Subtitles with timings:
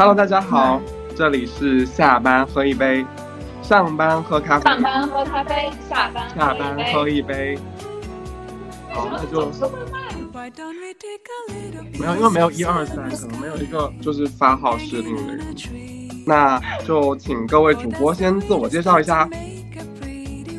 [0.00, 0.80] Hello，大家好，
[1.14, 3.04] 这里是下班喝一杯，
[3.60, 7.58] 上班喝咖啡，上班喝咖啡，下班下班喝一杯。
[8.94, 9.46] 好，那就
[11.98, 15.54] 没有，因为没有一二三，可能没有一个就是发号施令的人。
[16.26, 19.28] 那就请各位主播先自我介绍一下。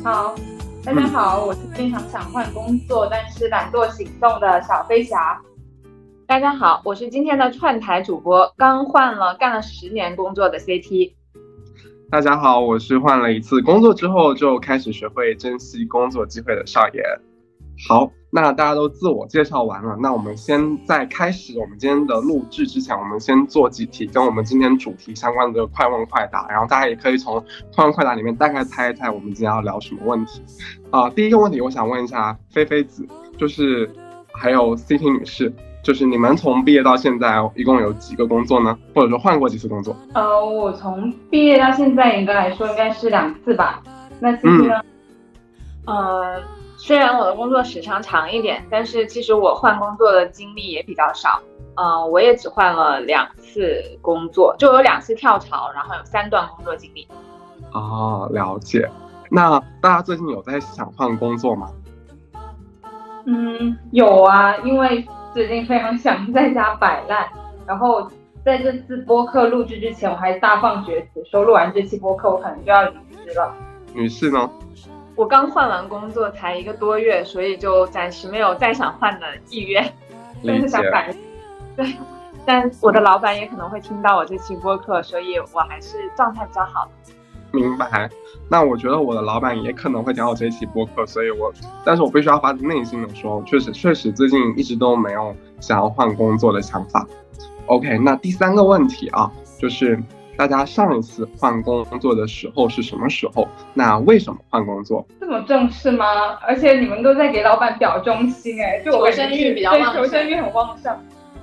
[0.04, 0.36] 好，
[0.84, 5.36] 大家好，我是经常想换工作，但是懒惰行动的小飞侠。
[6.32, 11.12] 大家好，我是今天的串台主播，刚换了干了十年工作的 CT。
[12.10, 17.02] 大家好，我是换了一次工作之后就开始学会珍惜工作机会的少爷。
[17.86, 27.44] 好，那大家都自我介绍完了，那我们先在开始我们今天的录制之前，我们先做几题跟我们今天主题相关的快问快答，然后大家也可以从
[27.76, 30.42] 快问快答里面大概猜一猜我们今天要聊什么问题。
[30.90, 33.06] 啊，第一个问题我想问一下菲菲子，
[33.36, 33.90] 就是
[34.32, 38.78] 还有 CT 女士，就是你们从毕业到现在一共有几个工作呢？
[38.94, 39.96] 或者说换过几次工作？
[40.14, 43.82] 呃，我从毕业到现在应该来说应该是两次吧。
[44.20, 44.80] 那其实呢？
[45.86, 46.40] 呃。
[46.78, 51.40] 虽然我的工作时长长一点，但是其实我换工作的经历也比较少。
[51.76, 57.06] 嗯，我也只换了两次工作，就有两次跳槽，然后有三段工作经历。
[57.72, 58.90] 哦，了解。
[59.30, 61.70] 那大家最近有在想换工作吗？
[63.26, 67.28] 嗯，有啊，因为最近非常想在家摆烂。
[67.66, 68.10] 然后
[68.44, 73.54] 在这次播客录制之前，我还大放厥词，说录完这期播客我可能就要离职了。
[73.94, 74.50] 女士呢？
[75.14, 79.92] 我刚换完工作才一个多月，所以就暂时没有再想换的意愿，
[80.44, 81.14] 但是想改。
[81.76, 81.94] 对，
[82.44, 86.88] 但我的老板也可能会听到我这期播客，所以我还是状态比较好。
[87.52, 88.08] 明白。
[88.48, 91.52] 那我觉得我的老板也可能会听到我这期播客，所以我，
[91.84, 97.06] 但是我必须要发自内心的说，确实确实最近一直都没有想要换工作的想法。
[97.66, 99.98] OK，那第三个问题啊，就是。
[100.34, 103.46] 大家上一次换工作的时候是什么时候？
[103.74, 105.06] 那为什么换工作？
[105.20, 106.06] 这么正式吗？
[106.46, 110.96] 而且你们都在给老板表忠心哎，就求生欲比较旺盛，求生欲很旺盛。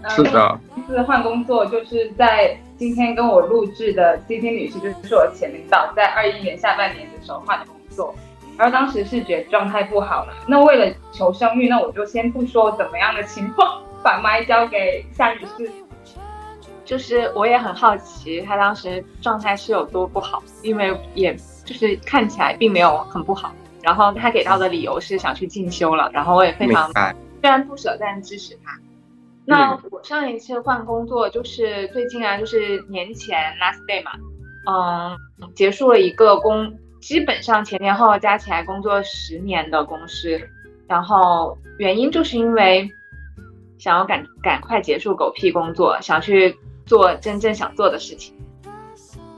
[0.10, 8.16] 是的，一次换工作就是在今天跟我录制的 CT 女士，就是我前领导，在二一年下半年的时候换的工作，
[8.58, 10.34] 然后当时是觉得状态不好了。
[10.48, 15.70] 那为了求生欲，那我就先不说怎么样的情况，把麦交给夏女士。
[16.86, 21.36] 就是我也很好奇，她当时状态是有多不好，因为也
[21.66, 23.52] 就是看起来并没有很不好。
[23.84, 28.72] 然后她给到的理由是想去进修了，然后我也非常虽然不舍，但支持她。
[29.50, 34.12] 那我上一次换工作就是最近啊，就是年前 last day 嘛，
[34.66, 35.18] 嗯，
[35.54, 40.40] 结束了一个工，基本上前前后后加起来工作十年的公司，
[40.88, 42.90] 然后原因就是因为
[43.78, 46.56] 想要赶赶快结束狗屁工作，想去。
[46.86, 48.34] 做真正想做的事情，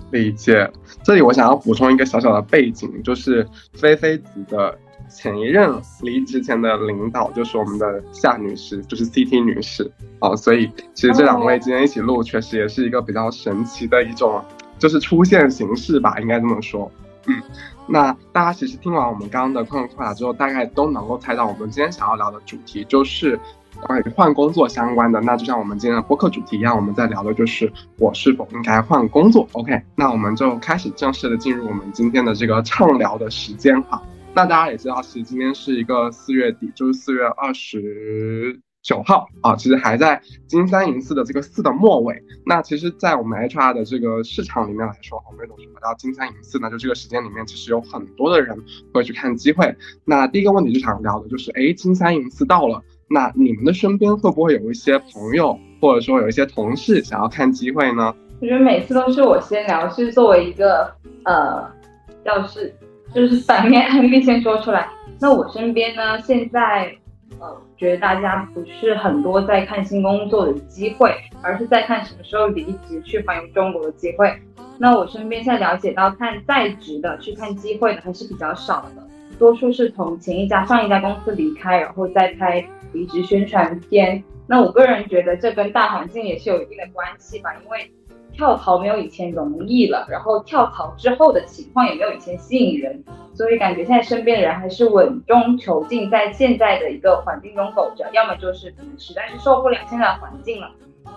[0.10, 0.72] 理解。
[1.04, 4.80] 这里我想要补充一个小小的背景，就是菲菲子的
[5.14, 10.36] 前一任离职前的领导就是我们的夏女士，就是 CT 女士哦。
[10.36, 14.44] 所以其实这两位今天一起录，确实也是一个比较神奇的一种
[14.80, 16.92] 就是出现形式吧，应该这么说。
[17.28, 17.42] 嗯，
[17.88, 23.40] 那大家其实听完我们刚刚的快快答之后，大概都能够猜到我们今天想要聊的主题就是。
[23.84, 29.48] 关于换工作相关的，那就像我们今天的播客主题一样，我们在聊的就是我是否应该换工作。
[29.54, 34.00] OK，那我们就开始正式的进入我们今天的这个畅聊的时间哈。
[34.34, 42.24] 那大家也知道，其实今天是一个四月底，就是四月二十九号啊，其实还在金三银四的这个四的末尾。
[42.46, 48.58] 那其实，在我们 HR 的这个市场里面来说，我们总是说到金三银四呢，就这个时间里面，其实有很多的人
[48.94, 49.76] 会去看机会。
[50.06, 52.82] 那第一个问题就想聊的就是，哎，金三银四到了。
[53.10, 58.16] 那你们的身边会不会有一些朋友，或者说有一些同事想要看机会呢？
[58.40, 61.70] 我觉得每次都是我先聊，是作为一个呃，
[62.24, 62.74] 要是
[63.14, 64.88] 就是反面 案例先说出来。
[65.20, 66.96] 那我身边呢，现在
[67.40, 74.34] 呃，觉得大家不是很多在看新工作的机会，而是在看什么时候离职去环游中国的机会。
[74.78, 79.04] 那我身边现在了解到看在职的去看机会的还是比较少的，
[79.38, 82.64] 多数是从前一家上一家公司离开，然后再开。
[82.94, 87.90] 离职宣传片，那我个人觉得这跟大环境也是有一定的关系吧，因为
[88.34, 100.72] 跳槽没有以前容易了，然后跳槽之后的情况也没有以前吸引人，所以感觉现在身边的人还是稳中求进，在现在的一个环境中苟着，要么就是实在是受不了现在的环境了，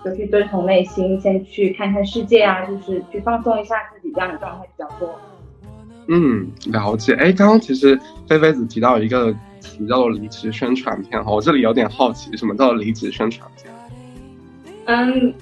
[0.05, 5.09] 就去遵从内心，先去看看世界啊，就是去放松一下自己，这样的状态比较多。
[6.09, 7.15] 嗯，了解。
[7.15, 9.35] 哎，刚刚其实菲菲子提到一个。
[9.65, 13.73] 词叫做离职宣传片哈，我这里有点好奇，什么叫做离职宣传片？
[14.85, 15.33] 嗯，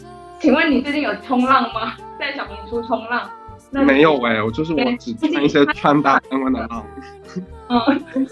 [0.42, 1.94] 请问你最近有冲浪吗？
[2.18, 3.30] 在小红书冲浪？
[3.70, 6.84] 没有哎，我就是我只穿一些穿搭相关的浪。
[7.70, 8.26] 嗯，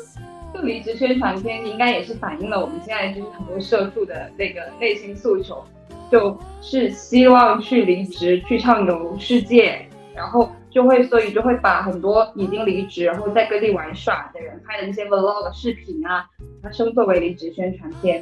[0.53, 5.65] 就离职宣传片应该也是反映了我们现在就是很多社畜的那个内心诉求，
[6.11, 16.27] 就是希望去离职去畅游世界，然后就会所以就会把很多已经离职然后在各地玩耍的人拍的那些 vlog 视频啊，
[16.61, 18.21] 它称作为离职宣传片。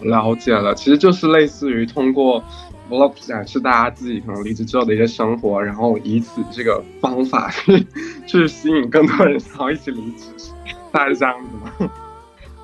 [0.00, 2.42] 哦，了解了，其实就是类似于通过。
[2.90, 7.86] vlog 展示大家自己可能离职之后的一些生活，然后以此这个方法去
[8.26, 10.26] 去吸引更多人想要一起离职，
[10.90, 11.50] 大概是这样子
[11.84, 11.92] 吗？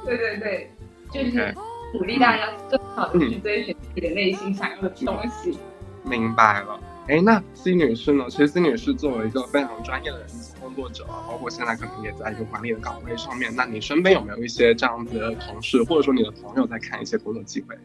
[0.04, 0.70] 对对对，
[1.12, 1.54] 就是
[1.92, 5.56] 鼓励大家更好的去追寻自己的内心想要的东西。
[6.02, 8.24] 明白了，哎，那 C 女士呢？
[8.28, 17.78] 其实 C 女士作为一个非常专业的人资工作者，包括现在可能也在一个管理的岗位上面，那你身边有没有一些这样子的同事，或者说你的朋友在看一些工作机会？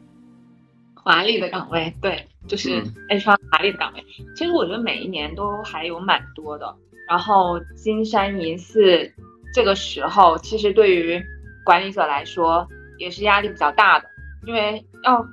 [0.95, 4.03] 华丽的岗位，对，就是 HR 华丽的岗位。
[4.35, 6.75] 其实我觉得每一年都还有蛮多的。
[7.07, 9.11] 然后金山银四
[9.53, 11.21] 这个时候，其实对于
[11.65, 12.67] 管理者来说
[12.97, 14.07] 也是压力比较大的，
[14.45, 15.25] 因为要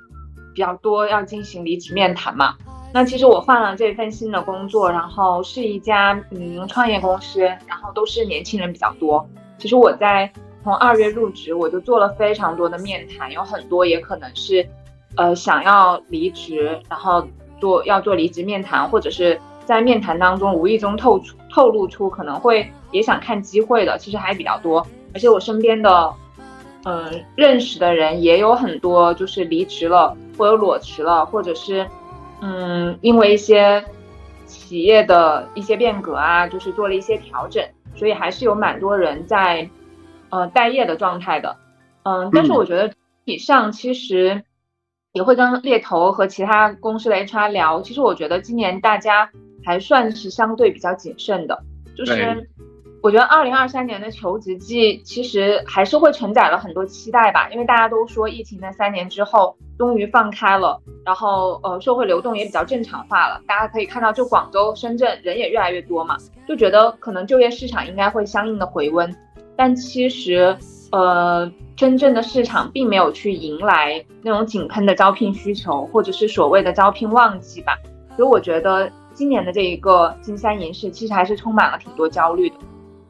[0.53, 2.57] 比较多要进行离职面谈嘛。
[2.93, 9.27] 那其实我换了这份新的工作，然后是一家嗯创业公司，然后都是年轻人比较多。
[9.57, 10.31] 其实我在
[10.63, 14.67] 从二月入职，我就做了非常多的面谈，有很多也可能是。
[15.15, 17.27] 呃，想要离职，然后
[17.59, 24.85] 做要做离职面谈，或者是在面谈当中无意中透出透露出可能会也想看机会的，其实还比较多。
[25.13, 26.13] 而且我身边的，
[26.85, 31.85] 嗯，认识的人也有很多，就是离职了，或者裸辞了，或者是，
[32.41, 33.83] 嗯，因为一些
[34.45, 37.63] 企业的一些变革啊，就是做了一些调整，
[37.95, 39.69] 所以还是有蛮多人在，
[40.29, 41.55] 呃，待业的状态的。
[42.03, 42.93] 嗯，但是我觉得
[43.25, 44.43] 以上其实。
[45.11, 47.81] 也会跟猎头和其他公司的 HR 聊。
[47.81, 49.27] 其实我觉得今年大家
[49.65, 51.63] 还算是相对比较谨慎的，
[51.97, 52.47] 就是
[53.01, 66.17] 我觉得二零二三年的求职季其实还是会承载了很多期待吧，因为大家都说疫情在三年之后终于放开了，然后呃社会流动也比较正常化了，大家可以看到就广州、深圳人也越来越多嘛，
[66.47, 69.15] 就觉得可能就业市场应该会相应的回温，
[69.55, 70.57] 但其实
[70.91, 71.51] 呃。
[71.79, 77.73] 真正的市场并没有去迎来那种井喷的招聘需求，或者是所谓的招聘旺季吧。
[78.17, 82.55] 所以我觉得今年的这一个金三银四其实还是充满了挺多焦虑的。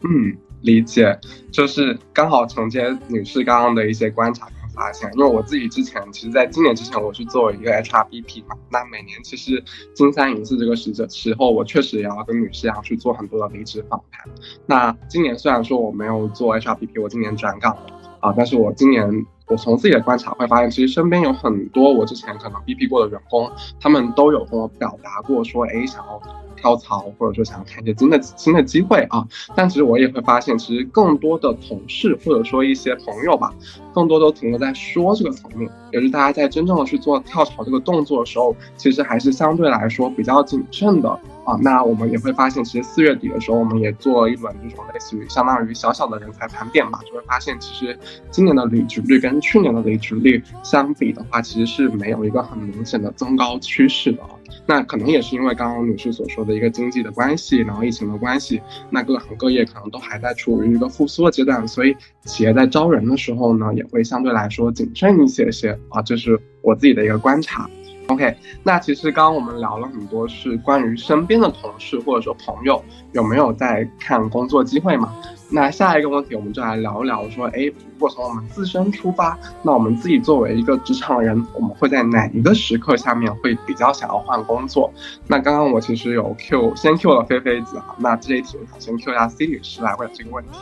[0.03, 1.19] 嗯，理解，
[1.51, 5.09] 就是刚好承接女士刚刚的一些观察跟发现。
[5.15, 9.63] 因为我自己之前其实在今年之前我是作为一个 HRBP 嘛，那每年其实
[9.93, 14.25] 金三银四这个时时候，我确实也要跟女士要去做很多的离职访谈。
[14.65, 17.99] 那今年虽然说我没有做 HRBP，我今年转岗了。
[18.21, 18.33] 啊！
[18.35, 23.49] 但是我今年，我从自己的观察会发现，其实身边有很多我之前可能 BP 过的员工，
[23.79, 26.21] 他们都有跟我表达过说，哎，想要。
[26.59, 29.25] 跳槽，或者说想要看一些新的新的机会啊，
[29.55, 33.53] 但其实我也会发现，其实更多的同事或者说一些朋友吧，
[33.93, 41.19] 更多都停留在说这个层面，也是大家在真正的去做跳槽这个动作的时候，其实还是相对来说比较谨慎的
[41.49, 41.57] 啊。
[41.61, 47.97] 那我们也会发现，其实四月底的时候，我们也做了一轮这种类似于相当于小小的人才盘点嘛，就会发现，其实
[48.29, 54.19] 今年的离职率跟去年的离职率相比的话，其实是没有一个很明显的增高趋势的。
[54.65, 67.69] 那可能也是因为刚刚女士所说的一个经济的关系，然后疫情的关系，那各行各业可能都还在处于一个复苏的阶段，所以企业在招人的时候呢，也会相对来说谨慎一些些啊，这是我自己的一个观察。
[68.09, 75.13] OK，那其实刚刚我们聊了很多是关于身边的同事或者说朋友有没有在看工作机会嘛？
[75.51, 84.91] 那下一个问题我们就来聊一聊说，哎，如果从我们自身出发，那我们自己作为一个职场人，我们会在哪一个时刻下面会比较想要换工作？
[85.27, 90.57] 那刚刚我其实有 Q 先 Q 了菲菲子哈，那这一题我想先 Q 一下 C 女士来问这个问题。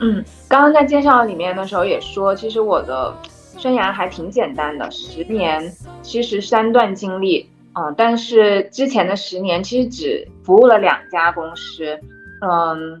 [0.00, 3.14] 嗯，刚刚在介绍里面的时候也说，其实我的。
[3.64, 11.98] 生涯还挺简单的，十年其实三段经历，嗯，但是之前的十年其实只服务了两家公司，
[12.42, 13.00] 嗯，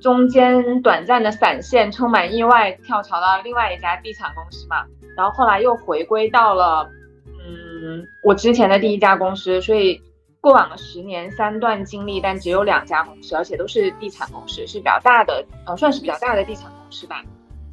[0.00, 4.84] 中间短暂的闪现，充满意外，跳槽到另外一家地产公司嘛，
[5.16, 6.88] 然后后来又回归到了，
[7.26, 10.00] 嗯，我之前的第一家公司，所以
[10.40, 17.24] 过往的十年三段经历，但只有两家公司，而且都是地产公司，是比较大的，呃，算是比较大的地产公司吧。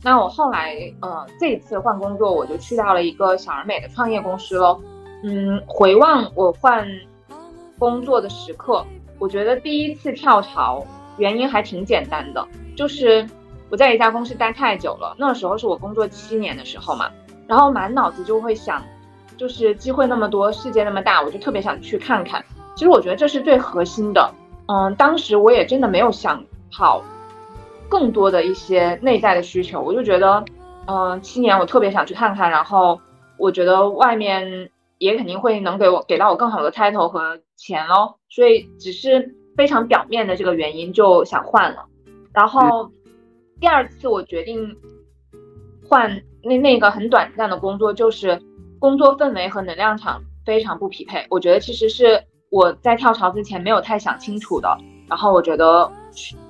[0.04, 4.80] 那我后来，呃，这一次换工作，我就去到了一个小而美的创业公司喽。
[5.24, 6.88] 嗯，回望我换
[7.80, 8.86] 工作的时刻，
[9.20, 10.86] 我觉得第一次跳槽
[11.18, 13.28] 原因还挺简单的，就是
[13.70, 17.10] 我在一家公司待太久了，那时候是我工作七年的时候嘛，
[17.48, 18.82] 然后满脑子就会想，
[19.36, 22.44] 就是机会那么多，世界那么大，我就特别想去看看。
[22.76, 24.32] 其实我觉得这是最核心的。
[24.68, 27.04] 嗯，当时我也真的没有想好
[27.90, 30.44] 更多的一些内在的需求，我就觉得，
[30.88, 33.00] 嗯，七年我特别想去看看，然后
[33.38, 41.86] 我觉得外面也肯定会能给我给到我更好的 title 和钱咯，所以只是非常表面的这个原因就想换了。
[42.34, 42.92] 然后
[43.60, 44.76] 第二次我决定
[45.88, 48.42] 换那那个很短暂的工作，就是
[48.80, 52.24] 工作氛围和能量场非常不匹配，我觉得其实是。
[52.50, 54.78] 我在跳槽之前没有太想清楚的，
[55.10, 55.92] 然后我觉得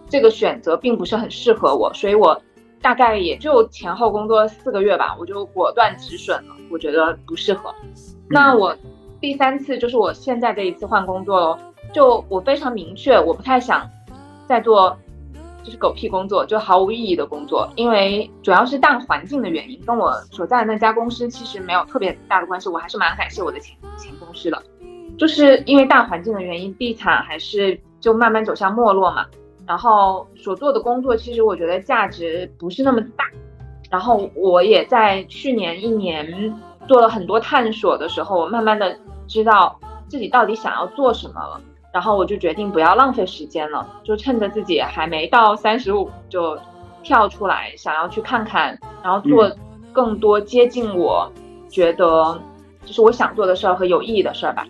[0.10, 2.40] 这个选择并不是很适合我，所以我
[2.82, 7.74] 大概也就前后工作四个月吧，我就果断止损了，我觉得不适合。
[8.30, 8.76] 那我
[9.20, 11.58] 第三次就是我现在这一次换工作喽，
[11.94, 13.90] 就我非常明确，我不太想
[14.48, 14.98] 再做
[15.64, 24.64] 就是狗屁工作，就毫无意义的工作，因为主要是大环境的原因，跟我所在的那家公司其实没有特别大的关系，我还是蛮感谢我的前前公司的。
[25.18, 29.26] 就是因为大环境的原因，地产还是就慢慢走向没落嘛。
[29.68, 33.26] 然后所做的工作，其实我觉得价值不是那么大。
[33.90, 36.54] 然后我也在去年一年
[36.88, 38.98] 做了很多探索的时候，我慢慢的
[39.28, 41.62] 知道自己到底想要做什么了。
[41.94, 46.58] 然后我就决定不要浪费时间了，就趁着自己还没到三十五，就
[47.02, 49.52] 跳出来，想要去看看，然后做
[49.92, 51.32] 更多接近我
[51.70, 52.40] 觉得
[52.86, 54.68] 就是我想做的事儿和有意义的事儿吧。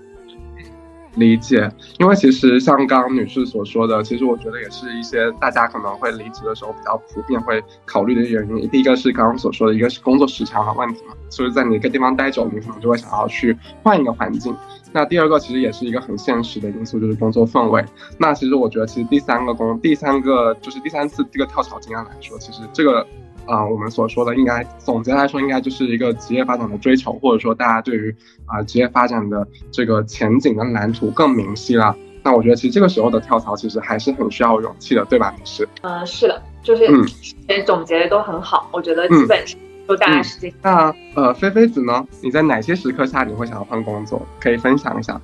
[1.18, 1.70] 理解，
[2.00, 8.70] 因为其实像刚刚女士所说的，其实我觉得也是一些大家可能会离职的时候比较普遍会考虑的原因。
[8.70, 14.56] 第一个是刚刚所说的，一个是工作时长的问题嘛，所以在你一个地方待久，你可能就会想要去换一个环境。
[14.94, 17.84] 那第二个其实也是一个很现实的因素，就是工作氛围。
[18.18, 23.06] 那其实我觉得，其实第三个工，第三个就是第三次这个跳槽经验来说，其实这个。
[23.48, 31.96] 啊，我们所说的应该总结来说，应该就是一个职业发展的追求，或者说大家对于啊职业发展的这个前景跟蓝图更明晰了。
[32.24, 35.34] 那我觉得其实这个时候的跳槽其实还是很需要勇气的，对吧？
[35.38, 35.68] 女士？
[35.82, 40.54] 嗯，是的，就是嗯，总结的都很好，我觉得基本上都大概是这。
[40.62, 42.06] 那呃，菲菲子呢？
[42.22, 44.22] 你在哪些时刻下你会想要换工作？
[44.42, 45.22] 可以分享一下。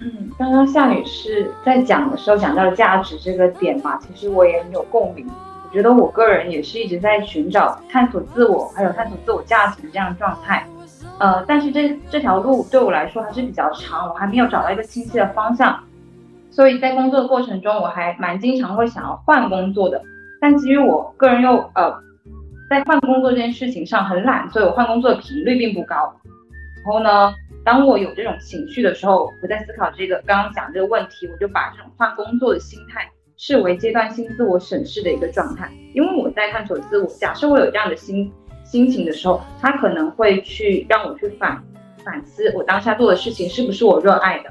[0.00, 5.24] 嗯，刚刚夏女士在讲的时候讲到价值这个点嘛，其实我也很有共鸣。
[5.68, 10.66] 我觉得我个人也是一直在寻找、探索自我，还有探索自我价值的这样状态。
[11.18, 15.78] 呃，但是这这条路对我来说还是比较长，我还没有找到一个清晰的方向。
[16.50, 20.00] 所以在工作的过程中，我还蛮经常会想要换工作的。
[20.40, 21.94] 但基于我个人又呃，
[22.70, 26.14] 在换工作这件事情上很懒，所以我换工作的频率并不高。
[26.84, 33.06] 然后呢，当我有这种情绪的时候，我在思考这个刚刚讲这个问题，我就把这种换工作的心态。
[33.38, 37.06] 视为阶段性自我审视的一个状态，因为我在探索自我。
[37.06, 38.30] 假设我有这样的心
[38.64, 41.62] 心情的时候，他可能会去让我去反
[42.04, 44.50] 反思我当下做的事情是不是我热爱的。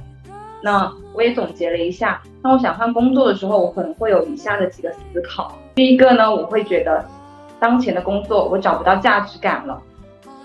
[0.64, 5.54] 那我也总结了一下，当我想换工作的时候，我可能会有以下的几个思考。
[5.76, 7.06] 第一个呢，我会觉得
[7.60, 9.80] 当前的工作我找不到价值感了，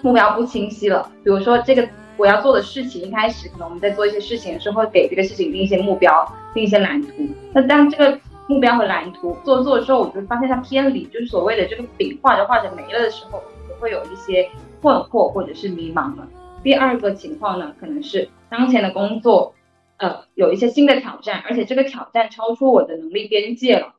[0.03, 1.09] 目标不清晰了。
[1.23, 7.09] 比如说这个我要做的事情，一开始可能我们在做一些事情的时候，会给这个事情定一些目标，定一些蓝图。
[7.55, 8.19] 那当这个
[8.49, 16.29] 目标和蓝图做做的时候，我就发现它偏离，就是所谓的这个饼画着画着没了的时候，就会有一些困惑或者是迷茫了。
[16.63, 19.55] 第二个情况呢，可能是当前的工作，
[19.97, 23.95] 呃，有一些新的挑战，而且这个挑战超出我的能力边界了，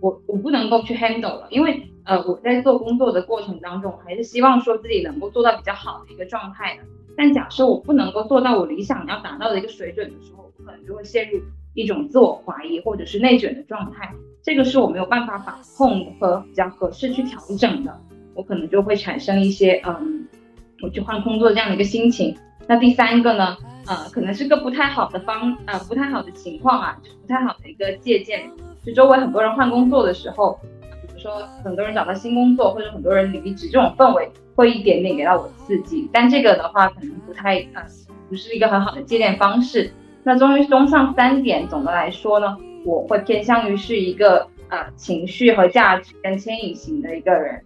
[0.00, 1.46] 我我不能够去 handle 了。
[1.50, 6.82] 因为呃，我在做工作的过程当中，还是希望说自己能够做到比较好的一个状态的。
[7.16, 11.40] 但假设我不能够做到我理想要达到的一个水准的时候，我可能就会陷入。
[11.74, 14.12] 一种自我怀疑或者是内卷的状态，
[14.42, 18.00] 这个是我没有办法把控和比较合适去调整的，
[18.34, 20.26] 我可能就会产生一些嗯，
[20.82, 22.36] 我去换工作这样的一个心情。
[22.66, 28.50] 那第三个呢，呃，可能是个不太好的方，呃，不太好的情况啊，不太好的一个借鉴。
[28.84, 30.58] 就周围很多人换工作的时候，
[31.06, 36.08] 比如说很多人找到新工作或者很多人离职，这种氛围会一点点给到我刺激。
[36.12, 37.84] 但这个的话，可能不太呃，
[38.28, 39.92] 不是一个很好的借鉴方式。
[40.22, 47.60] 那终于综上三点，总的来说呢，我会偏向于是一个呃情绪和价值跟牵引型的一个人。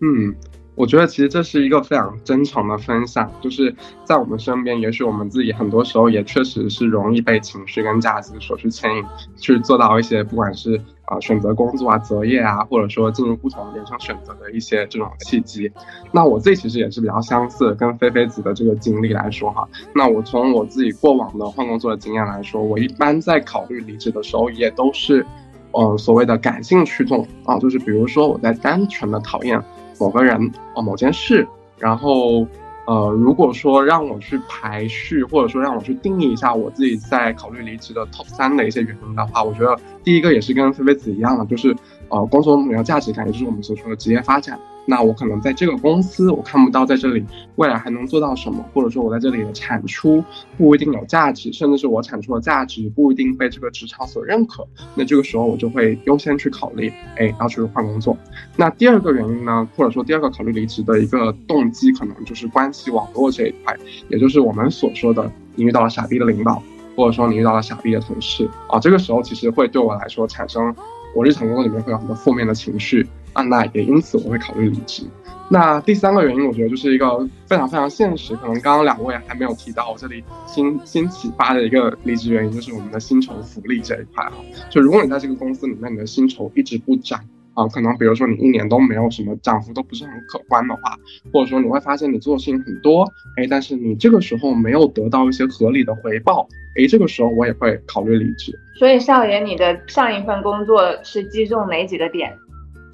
[0.00, 0.34] 嗯，
[0.74, 9.04] 我觉得其实这是一个非常真诚的分享，就是在我们身边，也许我们自己很多时候也确实是容易被情绪跟价值所去牵引，
[9.38, 10.80] 去做到一些不管是。
[11.14, 15.70] 啊，选择工作啊，择业啊，或者说进入不同人生选择的一些这种契机，
[16.12, 19.68] 那我自己其实也是比较相似，跟菲菲子的这个经历来说哈。
[19.94, 25.24] 那我从我自己过往的换工作的经验来说，我一般在考虑离职的时候，也都是，
[25.72, 29.62] 呃，所谓的感性驱动啊，就是比如说我在单纯的讨厌
[29.98, 31.46] 某个人哦，某件事，
[31.78, 32.46] 然后
[32.86, 41.74] 呃，如果说让我去排序，或者说让我去定义一下我自己在考虑离职的 top 三的一些原因的话，我觉得第一个也是跟菲菲子一样的，就是
[42.08, 44.58] 呃，工作目标价值感，也就是我们所说的职业发展。
[44.86, 47.24] 那我可能在这个公司，我看不到在这里
[47.56, 50.22] 未来还能做到什么，或者说我在这里的产出
[50.58, 54.66] 不一定有价值，甚至是我产出的价值不一定被这个职场所认可。
[54.94, 58.16] 那这个时候我就会优先去考虑，哎，要去换工作。
[58.56, 63.76] 那第二个原因呢，或者说第二个考虑离职的一个动机，可能就是关系网络这一块，
[64.08, 66.62] 也就是我们所说的你遇到了傻逼的领导，
[66.94, 70.74] 或者说你遇到了傻逼的同事啊，这个时候其实会对我来说产生
[71.16, 73.06] 我日常工作里面会有很多负面的情绪。
[73.34, 75.04] 啊，那也因此我会考虑离职。
[75.50, 84.32] 那第三个原因，我觉得就是一个非常非常现实，可能刚刚两位还没有提到，我这里新新启发的一个离职原因，就是我们的薪酬福利这一块啊。
[84.70, 87.20] 就如果你在这个公司里面，你的薪酬一直不涨
[87.52, 90.98] 啊，可能比如说你一年都没有什么涨幅，都不是很可观的话，
[91.30, 93.04] 或者说你会发现你做的事情很多，
[93.36, 98.58] 哎，但是你这个时候没有得到一些合理的回报，哎，这个时候我也会考虑离职。
[98.78, 102.34] 所以少爷，你的上一份工作是击中哪几个点？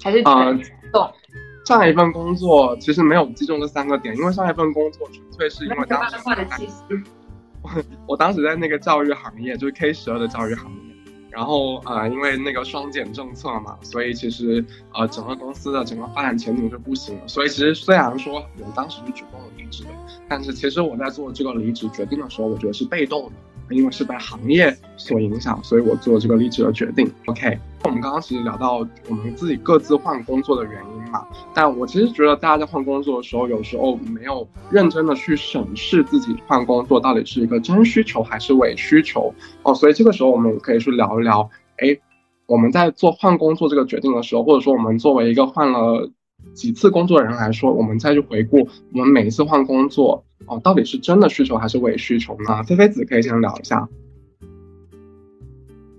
[0.03, 0.51] 还是啊，
[0.91, 1.11] 动。
[1.63, 6.17] 上一份工作其实没有击中这三个点，因为上一份工作纯粹是因为当时
[7.61, 7.69] 我
[8.07, 10.95] 我当时在那个教育行业，就是 K 十二的教育行业，
[11.29, 17.27] 然后呃，因为那个双减政策嘛，所以其实呃整个公司的整个发展前景就不行了。
[17.27, 19.89] 所以其实虽然说我当时是主动离职的，
[20.27, 23.33] 但是其实我在做这个离职决定的时候，我觉得是被动的。
[23.71, 27.09] 因为是被行业所影响，所以我做这个离职的决定。
[27.25, 39.73] OK，我们刚刚其实聊到我们自己各自换工作的原因嘛，但我其实觉得大家在换工作的时候，有时候没有认真的去审视自己换工作到底是一个真需求还是伪需求哦。
[39.73, 41.97] 所以这个时候我们也可以去聊一聊，哎，
[42.45, 46.09] 我们在做换工作这个决定的时候，或者说我们作为一个换了
[46.53, 50.23] 几次工作的人来说，我们再去回顾我们每一次换工作。
[50.47, 52.63] 哦，到底是真的需求还是伪需求呢？
[52.63, 53.87] 菲菲子可以先聊一下。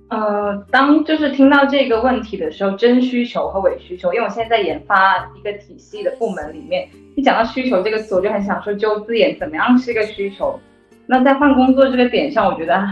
[0.08, 10.60] 呃，当就是听到这个问题的时候，真需求和伪需求，因为我现在在研发一个体系的部门里面，一讲到需求这个词，我就很想说就字眼，怎么样是一个需求？
[11.06, 12.86] 那在换工作这个点上，我觉得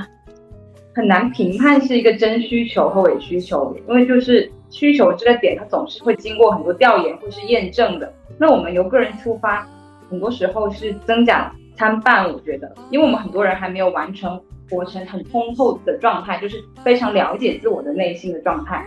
[0.94, 8.10] 很难评判是一个真需求和伪需求，因为就是需求这个点，它总是会经过很多调研或是验证的。
[8.38, 9.68] 那我们由个人出发。
[10.10, 18.84] 很多时候是增长参半，我觉得，因为我们很多人还没有完成活成很通透的状态，就是非常了解自我的内心的状态。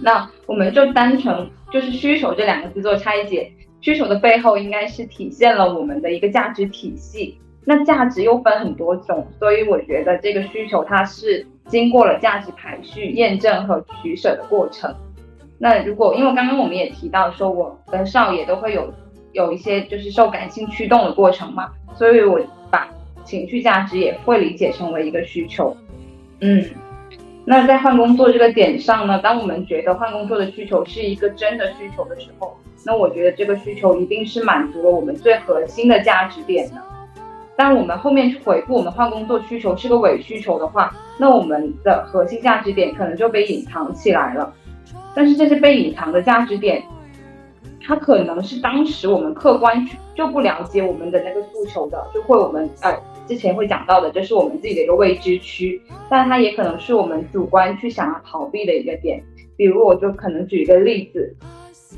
[0.00, 7.38] 那我们就单纯就是需求这两个字做拆解，需求的背后应该是体现了我们的一个价值体系。
[7.64, 14.92] 那价值又分很多种，所以我觉得这个需求它是经过了价值排序、验证和取舍的过程。
[15.58, 18.92] 那如果因为刚刚我们也提到说，我跟少爷都会有。
[19.32, 22.40] 有一些就是受感性驱动的过程嘛，所以我
[22.70, 22.88] 把
[23.24, 25.76] 情绪价值也会理解成为一个需求。
[26.40, 26.64] 嗯，
[27.44, 36.82] 那在换工作这个点上呢，当我们觉得换工作的需求是一个真的需求的时候，那我觉得这个需求一定是满足了我们最核心的价值点的。
[37.56, 44.52] 当我们后面去回顾我们换工作需求是个伪需求的话，那我们的核心价值点可能就被隐藏起来了。
[45.14, 46.82] 但是这些被隐藏的价值点。
[47.82, 52.94] 它可能是当时我们客观就不了解我们的那个诉求的，就会我们呃
[53.26, 59.22] 之前会讲到的，这是我们自己的一个未知区，但它也可能是我们主观去想要逃避的一个点。
[59.56, 61.34] 比如我就可能举一个例子，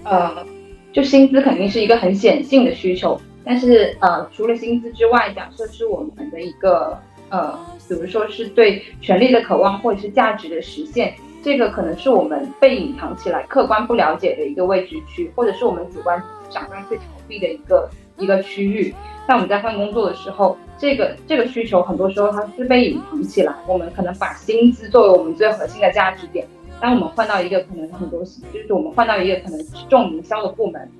[0.04, 0.44] 呃，
[0.92, 11.14] 就薪资肯定是一个很显性的需求，但是呃除了薪资之外，假设是我们的一个呃，比如说是对权力的渴望或者是价值的实现。
[11.42, 18.94] 这个可能是我们被隐藏起来、客观不了解的一个未知区，或者是我们主观想要去逃避的一个一个区域。
[19.26, 23.52] 那我们在换工作的时候，这个这个需求很多时候它是被隐藏起来。
[23.66, 26.46] 我们可能把薪资作为我们最核心的价值点。
[26.80, 28.20] 当我们换到一个可能很多，
[28.52, 30.90] 就是我们换到一个可能重营销的部门，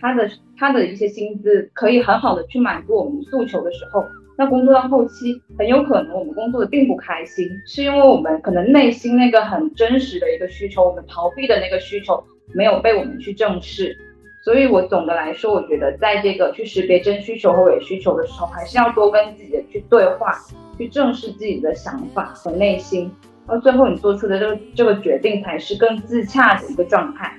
[0.00, 4.04] 它的它的一些薪资可以很好的去满足我们诉求的时候。
[4.36, 12.22] 那工作到后期，很有可能我们工作的并不开心，是因为我们可能内心那个很真实的一个需求，我们逃避的那个需求
[12.54, 13.96] 没有被我们去正视。
[14.44, 20.32] 所以我总的来说，我觉得在这个去识别真需求和伪需求的时候，还是要多跟自己的去对话，
[20.76, 23.08] 去正视自己的想法和内心，
[23.46, 27.32] 到最后你做出的这个这个决定才是更自洽的一个状态。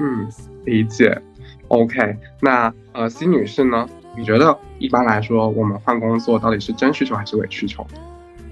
[0.00, 0.26] 嗯，
[0.64, 1.20] 理解。
[1.68, 3.86] OK，那呃，C 女士呢？
[4.16, 7.86] 你觉得一般来说，我们换工作到底是真需求还是伪需求？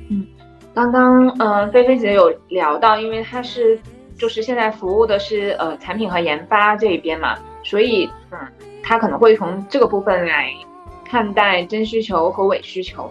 [0.09, 0.27] 嗯，
[0.75, 3.79] 刚刚嗯，菲菲姐有聊到，因为她是
[4.17, 8.39] 就是现在服务的是呃产品和研发这一边嘛，所以嗯，
[8.83, 10.51] 她可能会从这个部分来
[11.05, 13.11] 看待真需求和伪需求，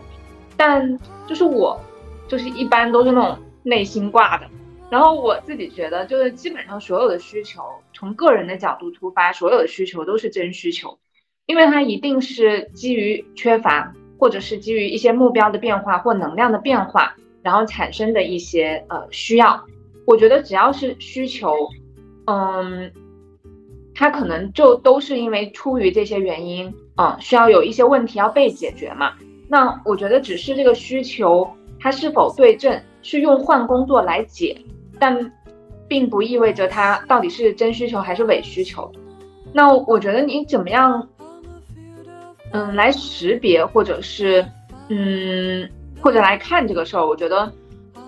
[0.58, 1.80] 但就是我，
[2.28, 4.48] 就是一般都是那种内心挂的。
[4.90, 7.62] 然后我自己觉得，就是基本上所有的需求，
[7.94, 10.98] 从个人的角度出发，所有的需求都是真需求，
[11.50, 19.60] 因为它一定是基于缺乏，或者是基于一些目标的变化或能量的变化，然后产生的一些呃需要。
[20.06, 21.56] 我觉得只要是需求，
[22.28, 22.92] 嗯，
[23.96, 29.14] 它可能就都是因为出于这些原因，嗯，需要有一些问题要被解决嘛。
[29.48, 34.56] 那我觉得只是这个需求它是否对症，是用换工作来解。
[35.00, 35.34] 但
[35.88, 38.92] 并不意味着它到底是真需求还是伪需求。
[39.52, 41.10] 那我觉得你怎么样，
[42.52, 44.46] 嗯，来识别或者是
[44.90, 45.70] 嗯，
[46.02, 47.06] 或者来看这个事儿？
[47.06, 47.52] 我觉得，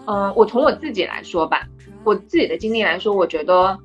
[0.05, 1.61] 嗯，我从我自己来说吧，
[2.03, 3.77] 我自己的经历来说，我觉得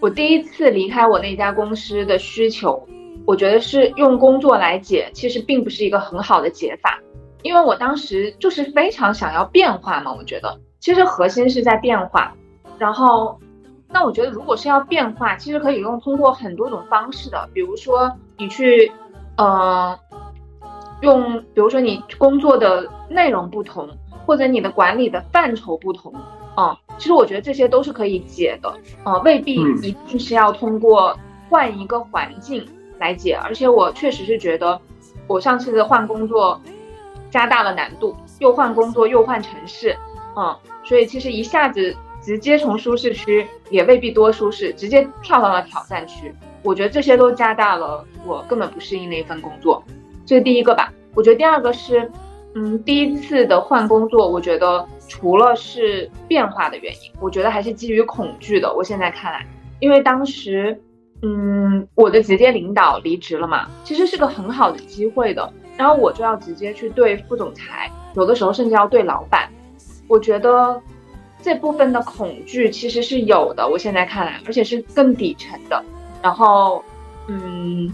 [0.00, 2.86] 我第一次离开我那家公司的需求，
[3.24, 6.98] 我觉得是用工作来解，其实并不是一个很好的解法，
[7.42, 10.58] 因为我当时就是非常想要变化嘛，我觉得。
[10.80, 12.34] 其实核心是在变化，
[12.78, 13.40] 然后，
[13.88, 18.92] 那我觉得如果是要变化，其实可以用通过很多种方式的，比如说你去，
[19.36, 19.98] 呃，
[21.00, 23.88] 用，比如说你工作的内容不同，
[24.26, 26.14] 或者你的管理的范畴不同，
[26.54, 31.18] 啊，其实我觉得这些都是可以解的，啊，未必一定是要通过
[31.48, 32.66] 换一个环境
[32.98, 34.80] 来解，而且我确实是觉得，
[35.26, 36.60] 我上次的换工作
[37.30, 39.96] 加大了难度，又换工作又换城市，
[40.36, 40.56] 嗯。
[40.86, 46.30] 所以其实一下子直接从舒适区也未必多舒适，直接跳到了挑战区，
[46.64, 49.84] 我觉得这些都加大了我根本不适应那一份工作，
[50.26, 50.92] 这是第一个吧。
[51.14, 52.10] 我觉得第二个是，
[52.54, 58.74] 嗯，第一次的换工作，我觉得除了是变化的原因，我觉得还是基于恐惧的。
[58.74, 59.46] 我现在看来，
[59.78, 60.80] 因为当时，
[61.22, 69.48] 嗯，我的直接领导离职了嘛，其实是个很好的机会的，然后我就要直接去对副总裁，有的时候甚至要对老板。
[70.08, 70.80] 我觉得
[71.42, 75.84] 这部分的恐惧其实是有的，我现在看来，而且是更底层的。
[76.24, 76.82] 然后，
[77.28, 77.92] 嗯，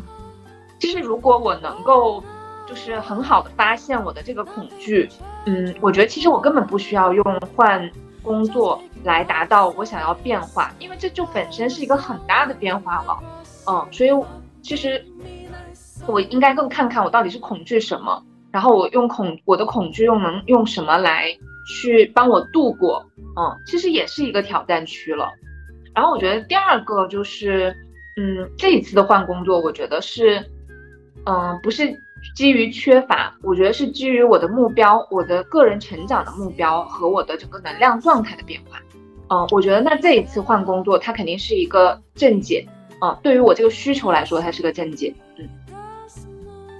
[0.78, 2.22] 其实如果我能够
[2.64, 5.08] 就是很好的发现我的这个恐惧，
[5.46, 7.24] 嗯，我觉得其实我根本不需要用
[7.56, 7.90] 换
[8.22, 13.18] 工作来达到我想要变化，因为这就本身是一个很大的变化了。
[13.66, 14.10] 嗯，所以
[14.62, 15.04] 其实
[16.06, 21.36] 我应该更看看我到底是恐惧什么，然后我用恐我的恐惧又能用什么来。
[21.72, 23.04] 去帮我度过，
[23.36, 25.30] 嗯，其实也是一个挑战区了。
[25.94, 27.72] 然后我觉得第二个就是，
[28.20, 30.44] 嗯，这一次的换工作，我觉得是，
[31.24, 31.90] 嗯，不是
[32.36, 38.78] 基于缺乏，我觉得是基于我的目标，我的个人成长的目标和我的整个能量状态的变化。
[39.30, 42.68] 嗯，我觉得那这一次换工作，它肯定是一个正解。
[43.00, 45.14] 嗯，对于我这个需求来说，它是个正解。
[45.38, 45.48] 嗯，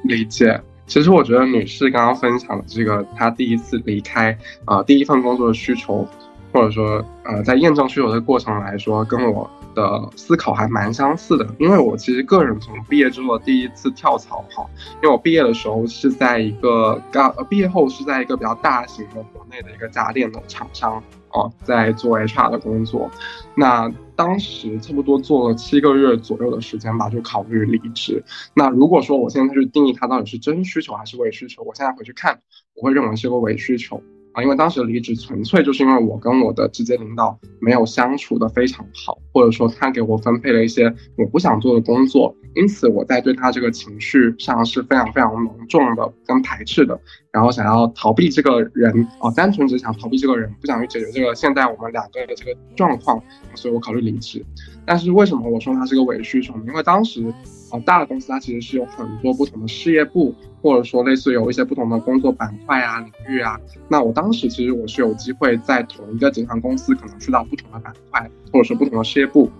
[0.04, 0.60] 理解。
[0.86, 6.06] 其实我觉得女士刚刚分享的这个，她第一次离开啊第一份工作的需求，
[6.52, 11.46] 或者说呃在验证需求的过程来说，跟我的思考还蛮相似的。
[11.58, 21.02] 因为我其实个人从毕业之后第一次跳槽哈，因为我毕业的时候是在一个刚呃毕业后是在一个比较大型的国内的一个家电的厂商。
[21.32, 23.08] 哦，在做 HR 的工作，
[23.54, 28.20] 那当时差不多做了七个月左右的时间吧，就考虑离职。
[28.52, 32.40] 那如果说我现在去定义它到底是真需求还是伪需求，我现在回去看，
[32.74, 34.02] 我会认为是个伪需求。
[34.32, 46.98] 啊，因为当时离职纯粹就是因为我跟我的直接领导没有相处的非常好，或者说他给我分配了一些我不想做的工作，因此我在对他这个情绪上是非常非常浓重的跟排斥的，
[47.32, 53.20] 然后想要逃避这个人啊，单纯只想逃避这个人，不想去解决这个现在我们两个的这个状况，
[53.54, 54.44] 所以我考虑离职。
[54.86, 56.62] 但是为什么我说他是个伪需求呢？
[56.68, 57.32] 因为当时。
[57.70, 63.58] 啊，大的公司它其实是有很多不同的事业部，或者说类似有一些不同的工作板块啊、领域啊。
[63.88, 69.50] 那我当时其实我是有机会在同一个集团公司，可能去到不同的板块，或者说不同的事业部，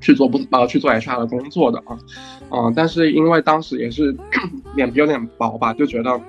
[0.00, 1.98] 去做不呃去做 HR 的工作的啊。
[2.50, 4.16] 嗯，但是因为当时也是
[4.76, 6.20] 脸皮有点薄吧，就觉得，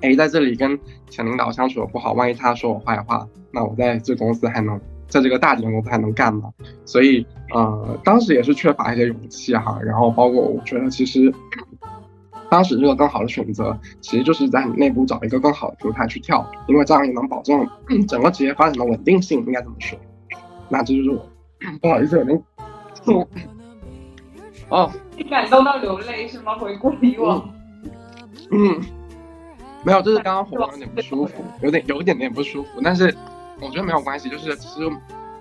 [0.00, 4.80] 哎，在这里跟前领导相处的不好，万一他说我坏话，那我在这公司还能。
[5.10, 6.50] 在这个大集团公司还能干吗？
[6.86, 9.78] 所以，呃，当时也是缺乏一些勇气哈。
[9.84, 11.30] 然后，包括我觉得，其实
[12.48, 17.68] 当时这个更好的选择，其实就是在你内部找一个更好的平台去跳，因为这样也能保证
[18.06, 19.44] 整个职业发展的稳定性。
[19.44, 19.98] 应该怎么说？
[20.68, 21.28] 那这就是我，
[21.82, 22.42] 不好意思，有点，
[24.70, 26.56] 哦，你感动到流泪是吗？
[26.56, 27.50] 回顾以往，
[28.52, 28.80] 嗯，
[29.84, 33.12] 没有，就是刚刚喉咙有点不舒服，有点有一点点不舒服，但是。
[33.60, 34.84] 我觉得没有关系，就是其实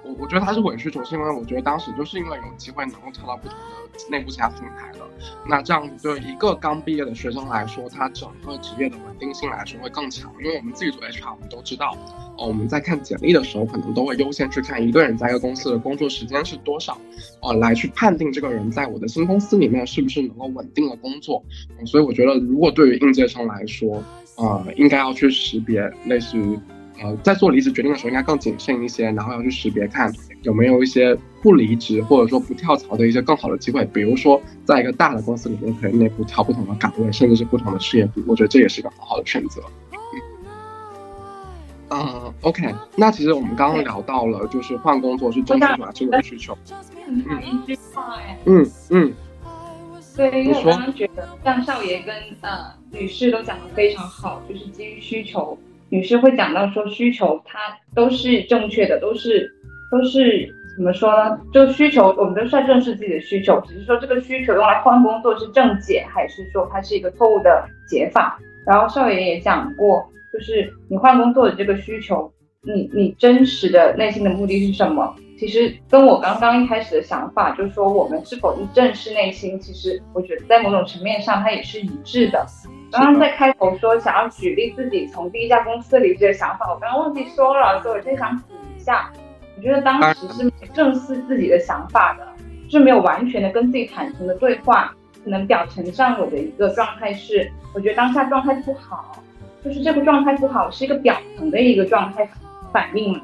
[0.03, 5.05] 我我觉得他是委屈求，是因为我觉得当时就是因为有机会能够跳到不同的内部其他平台了。
[5.45, 10.31] 那这样子对一个刚毕业的学生来说，他整个职业的稳定性来说会更强。
[10.41, 11.95] 因为我们自己做 HR，我们都知道，
[12.37, 16.97] 哦，我们在看简历的时候，可能都会优先去看一个人在一个公司的工作时间是多少，
[17.41, 21.43] 哦，来去判定这个人在我的新公司里面是不是能够稳定的工作。
[21.85, 24.01] 所以我觉得，如果对于应届生来说，
[24.37, 26.57] 呃，应该要去识别类似于。
[27.01, 30.11] 呃，在做离职决定的时候，应该更谨慎一些，然后要去识别看
[30.43, 33.85] 有没有一些不离职或者说不跳槽的一些更好的机会。
[33.85, 39.61] 比如说，在一个大的公司里面，可以内部调不同的岗位，甚至是不同的事业部，我觉得这也是一个很好的选择。
[41.91, 46.57] 嗯，OK，那其实我们刚刚聊到了，就是换工作是真需求还是伪需求？
[47.07, 47.25] 嗯。
[48.45, 49.13] 嗯嗯。
[50.15, 55.57] 对，因为我刚刚觉得，像少爷跟呃女士都讲的非常好，就是基于需求。
[55.89, 57.59] 女士会讲到说需求，它
[57.95, 59.51] 都是正确的，都是
[59.91, 61.39] 都是怎么说呢？
[61.51, 68.39] 就需求，我们都是在正视自己的需求，只是说这个需求用来换工作是正解，还是说它是一个错误的解法？
[68.65, 75.15] 然后少爷也讲过，就是你换工作的这个需求，你你真实的内心的目的是什么？
[75.39, 82.45] 其实跟我刚刚一开始的想法，就是说我们是否正视内心，其实我觉得在某种层面上它也是一致的。
[82.91, 89.11] 刚刚在开头说想要举例自己从第一家公司离职的想法，我刚刚忘记说了，所以我就想补一下。
[89.57, 92.25] 我觉得当时是正视自己的想法的，
[92.69, 94.93] 是没有完全的跟自己坦诚的对话。
[95.21, 99.17] 可能表层上我的一个状态是，我觉得当下状态不好，
[99.63, 102.27] 就是这个状态不好是一个表层的一个状态
[102.71, 103.21] 反应嘛。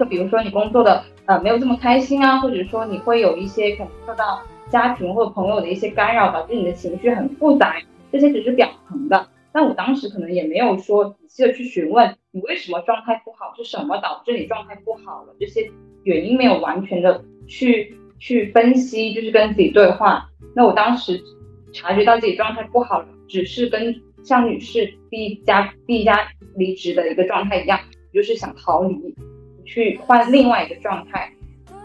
[0.00, 7.76] 就比如说你工作的呃没有这么开心啊，或者说你会有一些可能受到家庭或者朋友的一些干扰，导致你的情绪很复杂。
[8.12, 15.34] 这些只是表层的，但我当时可能也没有说仔细的去询问你为什么状态不好，是什么导致你状态不好了？
[15.40, 15.70] 这些
[16.04, 20.28] 原因没有完全的去去分析，就是跟自己对话。
[20.54, 21.18] 那我当时
[21.72, 27.80] 察觉到自己状态不好了，只是跟像女士第一家第一家离职的一个状态一样，
[28.12, 29.14] 就是想逃离，
[29.64, 31.32] 去换另外一个状态。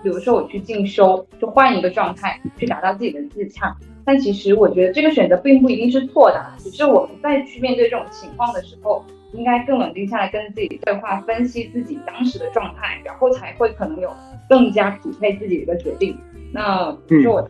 [0.04, 3.76] 比如说我去进修，就换一个状态去达到自己的自洽。
[4.08, 14.10] 但其实我觉得这个选择并不一定是错的，只是我们在去面对这种情况的时候，应该更冷静下来，跟自己对话，分析自己当时的状态，然后才会可能有
[14.48, 16.18] 更加匹配自己的一个决定。
[16.54, 17.50] 那比如说我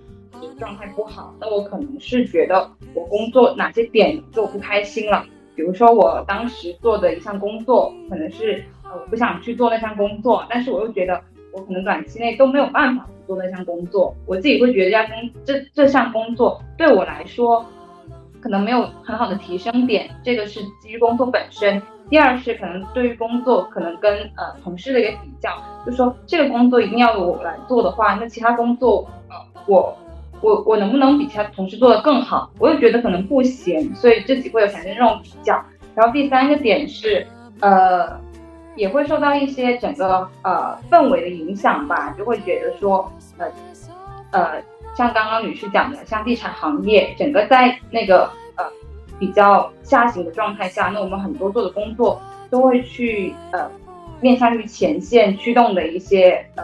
[0.58, 5.24] 状态不好，那我可能是觉得我工作哪些点做不开心了，
[5.56, 11.22] 比如说我当时做的一项工作，可能是呃我不想去做那项工作，但是我又觉得。
[11.58, 17.66] 我可能短期内都没有办法做那项工作，我自己会觉得这项工这这项工作对我来说，
[18.40, 20.08] 可能没有很好的提升点。
[20.24, 21.82] 这个是基于工作本身。
[22.12, 25.52] 第二是可能对于工作，可能跟呃同事的一个比较，
[25.84, 29.98] 就说这个工作一定要由我来做的话，那其他工作呃我
[30.42, 32.52] 我我能不能比其他同事做得更好？
[32.60, 35.60] 我又觉得可能不行，所以自己会有产生这种比较。
[35.96, 37.26] 然后第三个点是
[37.62, 38.27] 呃。
[38.78, 43.48] 也会受到一些整个呃氛围的影响吧，就会觉得说，呃
[44.32, 44.62] 呃，
[44.96, 48.64] 像刚刚女士讲的，像地产行业，整个在那个呃
[49.20, 53.70] 比较下行的状态下，那我们很多做的工作都会去呃
[54.22, 56.64] 面向于前线驱动的一些呃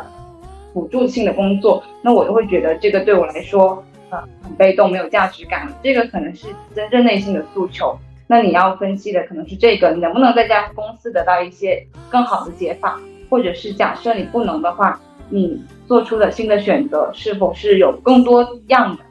[0.73, 7.97] 辅助性的工作，那我就会觉得这个对我来说呃很被动，没有价值感，这个可能是真正内心的诉求。
[8.33, 19.03] 那你要分析的可能是这个，你能不能在这家公司得到一些更好的解法，或者是假设你不能的话，你做出的新的选择是否是有更多样的？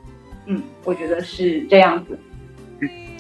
[0.47, 2.19] 嗯，我觉得是这样子。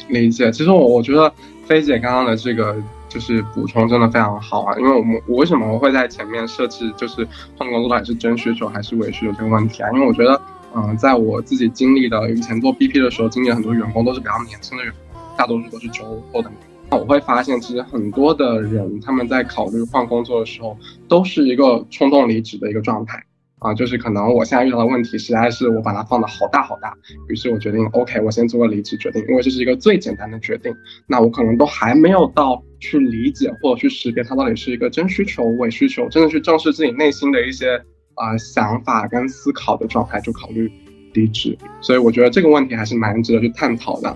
[0.09, 0.51] 理解。
[0.51, 1.33] 其实我我觉得
[1.67, 2.75] 菲姐刚刚的这个
[3.09, 7.25] 就是补充真的非常好啊，因为我们我为什么会在前面设置就是
[7.57, 9.91] 换工作到底是真需求还是伪需求这个问题啊？
[9.93, 10.43] 因为我觉得，
[10.75, 15.02] 嗯，在我自己经历的以前做 BP 的时候，经历很多员工都是比较年轻的员工。
[15.37, 16.51] 大多数都是九五后的，
[16.91, 20.77] 那我会发现，其实很多的人他们在考虑换工作的时候，
[21.09, 23.23] 都是一个冲动离职的一个状态
[23.59, 26.95] 啊，就是可能我现在遇到的问题实在是我把它放的好大好大，
[27.29, 30.75] 于是我决定 OK，我先做个离职决定，因为这是一个最简单的决定。
[31.07, 37.81] 那我可能都还没有到去理解或者去识别它到底是一个真需求伪需求，真的去正视自己内心的一些
[38.15, 40.71] 啊想法跟思考的状态，就考虑
[41.15, 41.57] 离职。
[41.81, 44.15] 所以我觉得这个问题还是蛮值得去探讨的。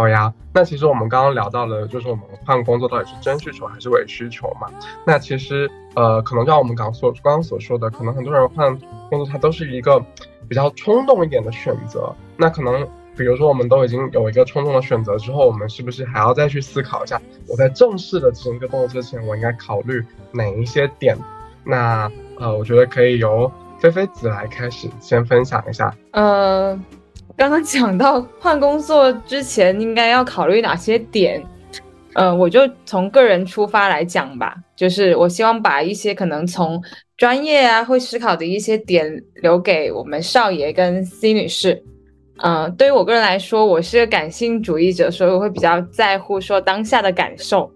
[0.00, 4.66] 好呀，那其实我们刚刚聊到了，就是我们换工作到底是真需求还是伪需求嘛？
[5.06, 8.74] 那其实呃，可能像我们刚所刚刚所说的，可能很多人换
[9.10, 10.02] 工作，它都是一个
[10.48, 12.10] 比较冲动一点的选择。
[12.38, 12.82] 那可能
[13.14, 21.14] 比如说，我们都已经有一个冲动的选择之后，我们是不是还要再去思考一下，我在正式的进行一个动作之前，我应该考虑哪一些点
[21.62, 25.94] 那呃，我觉得可以由菲菲子来开始先分享一下。
[26.12, 26.74] 呃，
[27.40, 31.42] 刚刚讲到换工作之前应该要考虑哪些点，
[32.12, 36.78] 呃，我就从个人出发来讲吧，就是我希望把一些可能从
[37.16, 41.82] 专业啊会思考的一些点留给我们少爷跟 C 女士。
[42.42, 47.72] 嗯，对于我个人来说，我是个感性主义者，所以我会比较在乎说当下的感受。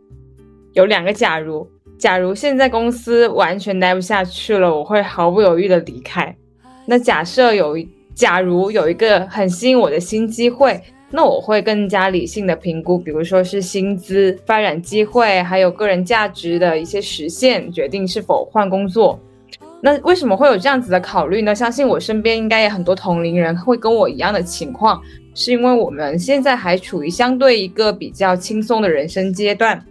[0.74, 1.66] 有两个假如，
[1.98, 6.36] 假如现在公司完全待不下去了，我会毫不犹豫的离开。
[6.84, 19.18] 那假设有一，假如有一个很吸引我的新机会，那我会更加理性的评估，比如说是薪资、发展机会，还有个人价值的一些实现，决定是否换工作。
[19.80, 21.54] 那为什么会有这样子的考虑呢？
[21.54, 25.02] 相信我身边应该也很多同龄人会跟我一样的情况，
[25.34, 29.84] 是因为我们现在还处于相对一个比较轻松的人生阶段。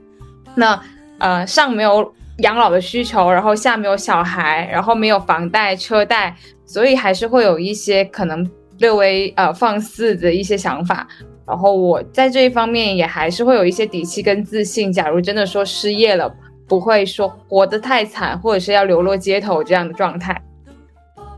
[0.56, 0.82] 那
[1.20, 8.50] 呃上没有养老的需求，然后下没有小孩，然后没有房贷车贷，所以还是会有一些可能
[8.80, 11.08] 略微呃放肆的一些想法。
[11.46, 14.92] 然后我在这一方面也还是会有一些底气跟自信。
[14.92, 16.34] 假如真的说失业了。
[16.66, 20.42] 不会说活得太惨，或者是要流落街头这样的状态。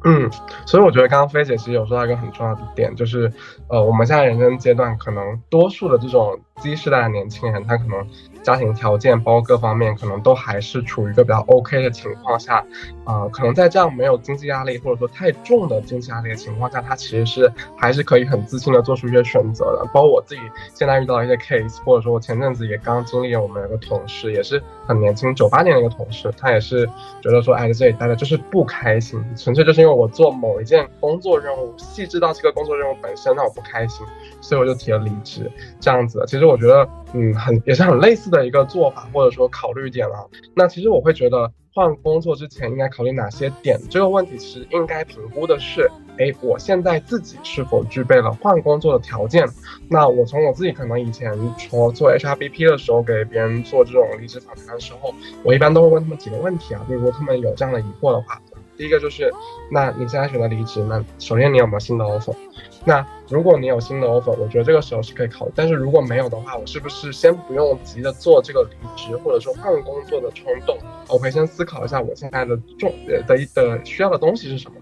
[0.06, 0.30] 嗯，
[0.68, 3.30] 所以我觉得刚刚菲姐其实有说到一个很重要的点，就是，
[3.68, 8.08] 呃，我们现在人生阶段，可能多数的这种 Z 世代的年轻人，他可能。
[8.46, 12.64] 家庭条件包括各方面，可能都还是处于一个比较 OK 的情况下，
[13.04, 19.86] 啊，可能在这样没有经济压力或者说太重的经济压力的情况下，他其实是还是可以很自信的做出一些选择的。
[19.92, 20.42] 包括我自己
[20.76, 26.86] 现在遇到一些 case，或者说我前阵子也刚经历了我们有个同事，也是很年轻，九八年的一个同事，他也是
[27.24, 34.06] 觉得说，哎，在这里待着就是不开心，纯粹就是因为我做某一件工作任务，细致到这个工作任务本身让我不开心，
[34.40, 36.24] 所以我就提了离职，这样子。
[36.28, 38.35] 其实我觉得，嗯，很也是很类似的。
[38.36, 43.80] 的一个做法或者说考虑点了，那其实我会觉得换工作之前应该考虑哪些点？
[43.90, 49.48] 这个问题其实应该评估的是，哎，我现在自己是否具备了换工作的条件？
[49.90, 58.42] 那我从我自己可能以前说做 HRBP 的时候，给别人做这种离职访谈的时候，我一般都会问他们几个问题啊，如果他们有这样的疑惑的话，
[58.78, 59.32] 第一个就是，
[59.72, 62.36] 那你现在选择离职，那首先你有没有新的 offer？
[62.84, 65.52] 那如果你有新的 offer，我觉得这个时候是可以考虑。
[65.56, 70.78] 但是如果没有的话，我是不是先不用急着做这个离职或者说换工作的冲动？
[71.10, 74.76] 我可以先思考一下我现在的重呃的的需要的东西是什么。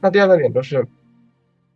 [0.00, 0.84] 那第二个点就是，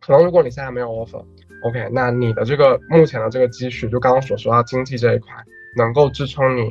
[0.01, 5.31] 可能如果你现在没有 offer，OK，那你的这个目前的这个积蓄，就刚刚所说到经济这一块，
[5.77, 6.63] 能够支撑你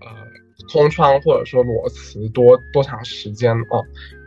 [0.00, 0.08] 呃
[0.72, 3.80] 空窗或者说裸辞多多长时间哦？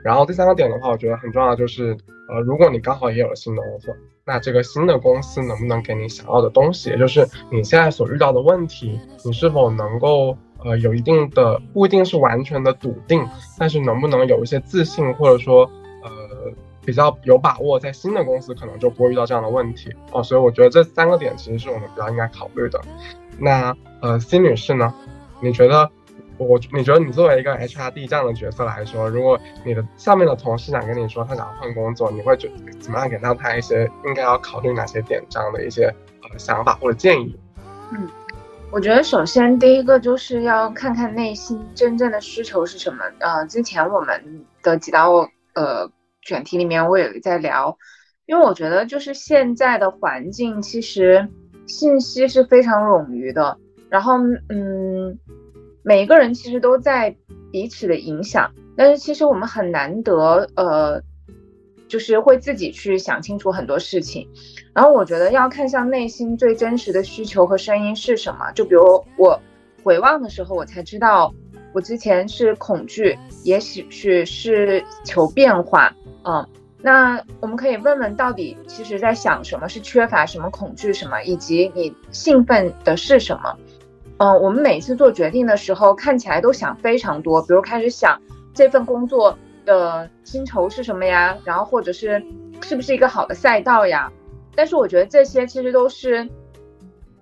[0.05, 1.97] 然后第三个点的话，我觉得很重要就是，
[2.29, 3.93] 呃，如果你刚好也有了新的 offer。
[4.31, 6.91] 那这个新的公司能不能给你想要的东西？
[6.91, 15.63] 也就是你现在所遇到的问题，你是否能够呃有一定的不一定是完全的笃定，但是能不能有一些自信，或者说
[16.03, 16.11] 呃
[16.85, 20.21] 比较有把握，在新的公司可能就不会遇到这样的问题哦。
[20.21, 22.79] 所以我觉得这三个点其实是我们比较应该考虑的。
[23.39, 24.93] 那呃，C 女士呢？
[25.41, 25.89] 你觉得？
[26.39, 32.49] 我你觉得你作为一个 HRD 这样的角色来说，如果你的下面的同事想跟你说他想要换工作，你会觉
[32.79, 37.37] 怎么样给到他一些应该要考虑哪些点这样的一些呃想法或者建议？
[37.91, 38.07] 嗯，
[38.71, 43.03] 我觉得首先第一个就是要看看内心真正的需求是什么。
[43.19, 45.11] 呃，之前我们的几道
[45.55, 47.77] 呃选题里面我也在聊，
[48.27, 51.27] 因为我觉得就是现在的环境其实
[51.67, 53.57] 信息是非常冗余的，
[53.89, 55.19] 然后嗯。
[55.89, 57.15] 每一个人其实都在
[57.51, 61.01] 彼此的影响，但是其实我们很难得，呃，
[61.87, 64.29] 就是会自己去想清楚很多事情。
[64.71, 68.51] 然后我觉得要看向内心最真实的需求和声音是什么。
[68.51, 69.41] 就比如我
[69.83, 71.33] 回望的时候，我才知道
[71.73, 75.91] 我之前是恐惧，也许是是求变化。
[76.23, 76.47] 嗯，
[76.83, 83.57] 那我们可以问问到底其实在想什么是缺乏什么恐惧什么，以及你兴奋的是什么。
[84.19, 88.21] 嗯，我们每次做决定的时候，看起来都想非常多，比如开始想
[88.53, 92.21] 这份工作的薪酬是什么呀，然后或者是
[92.61, 94.11] 是不是一个好的赛道呀。
[94.55, 96.27] 但是我觉得这些其实都是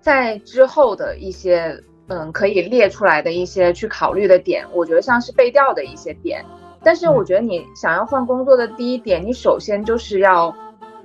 [0.00, 6.44] 在之后的一些嗯可以列出来的一些去考虑的点，我觉得像是背调的一些点。
[6.82, 10.52] 但是我觉得你想要换工作的第一点，你首先就是要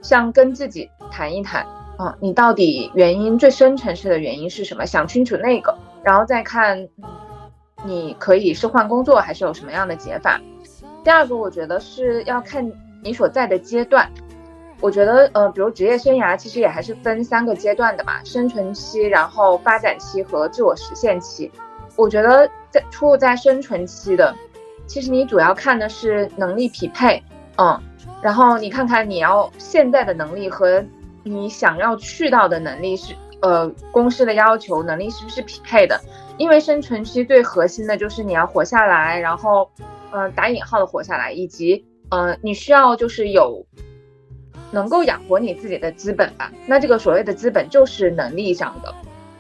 [0.02, 1.64] 像跟自己谈一谈。
[2.04, 4.86] 啊，你到底原因最深层次的原因是什么？
[4.86, 5.74] 想清楚那个，
[6.04, 6.86] 然后再看，
[7.86, 10.42] 你可以是换工作，还是有什么样的解法？
[11.02, 12.70] 第二个，我觉得是要看
[13.02, 14.10] 你所在的阶段。
[14.82, 21.50] 我觉得，呃，比如职业生涯其实也还是分三个阶段的嘛：生存期、然后发展期和自我实现期。
[21.96, 24.36] 我觉得在处在生存期的，
[24.86, 27.24] 其实你主要看的是能力匹配，
[27.58, 27.80] 嗯，
[28.22, 30.84] 然后你看看你要现在的能力和
[31.24, 36.00] 你想要去到的能力是，呃，公司的要求能力是不是匹配的？
[36.38, 39.70] 因为生存期最核心的就是你要活下来，然后，
[40.12, 43.66] 嗯，打引号的活下来，以及，嗯，你需要就是有
[44.72, 46.52] 能够养活你自己的资本吧。
[46.66, 48.94] 那这个所谓的资本就是能力上的。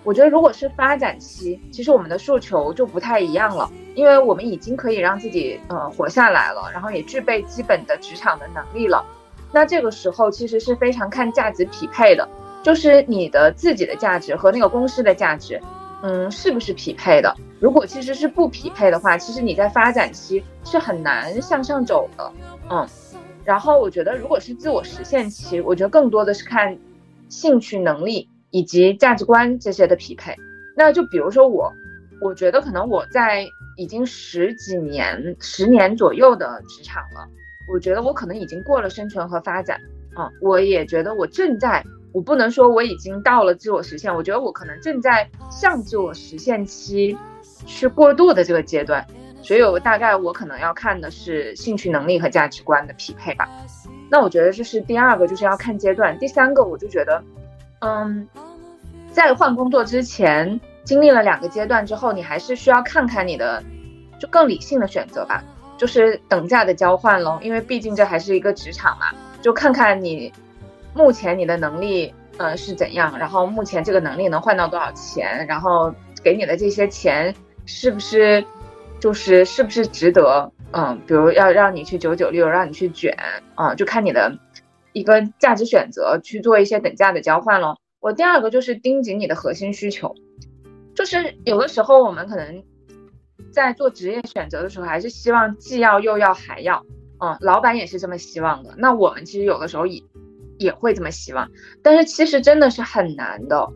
[0.03, 9.03] 我觉得如果是发展期，其实我们的诉求就不太一样了，因为我们已经可以让自己呃活下来了，然后也具备基本的职场的能力了。
[9.53, 12.27] 那这个时候其实是非常看价值匹配的，
[12.63, 15.61] 就是你的自己的价值和那个公司的价值。
[16.05, 17.33] 嗯，是不是匹配的？
[17.61, 22.29] 如果其实是不匹配的话，其实你在发展期是很难向上走的。
[22.69, 22.85] 嗯，
[23.45, 26.77] 然后我觉得，如果是自我实现期，我觉得更多的是看
[27.29, 30.35] 兴趣、能力以及价值观这些的匹配。
[30.75, 31.71] 那就比如说我，
[32.19, 33.47] 我觉得可能我在
[33.77, 37.29] 已经十几年、十年左右的职场了，
[37.67, 39.79] 我觉得我可能已经过了生存和发展。
[40.15, 41.83] 啊，我也觉得我正在。
[42.11, 47.17] 我不能说我已经到了自我实现，我觉得我可能正在向自我实现期
[47.65, 49.03] 去过渡的这个阶段，
[49.41, 53.49] 所以我大概我可能要看的是兴趣、能力和价值观的匹配吧。
[54.11, 56.15] 那我觉得这是第二个，就是要看阶段。
[56.19, 57.23] 第三个，我就觉得，
[57.79, 58.27] 嗯，
[59.11, 63.63] 在换工作之前经历了两个阶段之后，你还是需要看看你的，
[64.19, 65.43] 就更理性的选择吧，
[65.77, 69.07] 就是等价的交换喽，因为毕竟这还是一个职场嘛，
[69.41, 70.31] 就看看你。
[70.95, 73.17] 目前你的能力，呃是怎样？
[73.17, 75.43] 然后目前这个能力能换到多少钱？
[75.47, 75.91] 然后
[76.23, 77.33] 给你的这些钱
[77.65, 78.45] 是不是，
[78.99, 80.51] 就是是不是值得？
[80.71, 83.17] 嗯，比如要让你去九九六，让你去卷，
[83.55, 84.37] 啊，就看你的
[84.91, 87.79] 一个价值选择去做一些等价的交换咯。
[87.99, 90.13] 我第二个就是盯紧你的核心需求，
[90.93, 92.63] 就是有的时候我们可能
[93.51, 96.85] 在做职业选择的时候，还是希望既要又要还要，
[97.19, 98.73] 嗯，老板也是这么希望的。
[98.77, 100.01] 那我们其实有的时候也。
[100.59, 101.49] 也会这么希望，
[101.81, 103.67] 但是其实真的是很难的，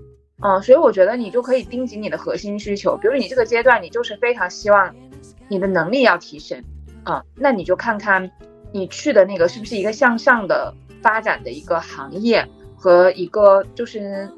[0.44, 4.96] 嗯，所以我觉得你就可以盯紧你的核心需求，比如你这个阶段你就是非常希望
[5.50, 6.64] 你的能力要提升，
[7.06, 8.32] 嗯，那你就看看
[8.72, 12.48] 你去的那个是不是一个向上的发展的一个行业
[12.78, 14.30] 和一个就是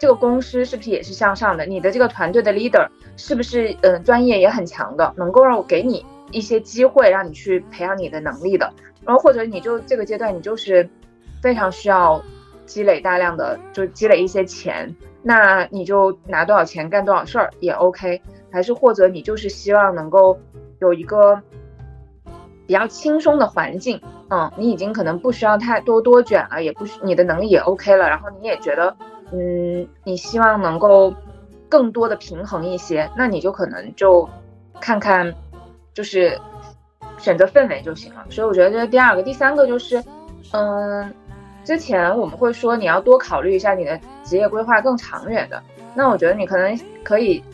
[0.00, 8.72] 这个公司是不是也是向上的，你的这个团队的 leader 是不是嗯专业也很强的，能够让我给你一些机会让你去培养你的能力的，
[9.04, 10.88] 然后或者你就这个阶段你就是。
[11.42, 12.22] 非常需要
[12.66, 18.20] 积累大量的，就积累一些钱，那你就拿多少钱干多少事儿也 OK，
[18.52, 20.38] 还是或者你就是希望能够
[20.80, 21.40] 有一个
[22.66, 23.98] 比较轻松的环境，
[24.28, 28.94] 嗯，你已经可能不需要太多多卷了，也不需你的能力也 OK 了，然后你也觉得，
[29.32, 31.14] 嗯，你希望能够
[31.68, 34.28] 更多的平衡一些，那你就可能就
[34.80, 35.34] 看看，
[35.94, 36.38] 就是
[37.18, 38.24] 选择氛围就行了。
[38.30, 40.02] 所以我觉得这是第二个，第三个就是，
[40.52, 41.12] 嗯。
[41.62, 45.62] 之前我们会说你要多考虑一下你的职业规划更长远的，
[45.94, 47.44] 那我觉得你可能可以，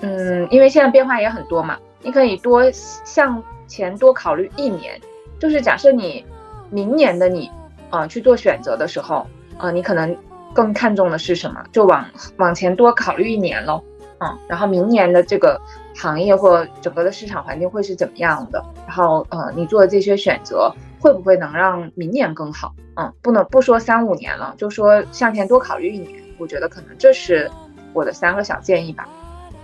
[0.00, 5.00] 嗯，因为现在变化也很多嘛，你可以多向前多考虑一年，
[5.40, 6.24] 就是假设你
[6.68, 7.50] 明年的你
[7.88, 9.26] 啊去做选择的时候
[9.56, 10.14] 啊，你可能
[10.54, 12.04] 更看重的是什么，就往
[12.38, 13.82] 往前多考虑一年喽，
[14.20, 15.60] 嗯，然后明年的这个
[15.94, 20.72] 行业或整个的市场环境会是怎么样的，然后呃你做的这些选择。
[21.00, 22.74] 会不会能让明年更好？
[22.96, 26.18] 嗯，不能不说三五年了，就说向前多考虑一年。
[26.38, 27.50] 我觉得可能这是
[27.92, 29.06] 我的三个小建议吧。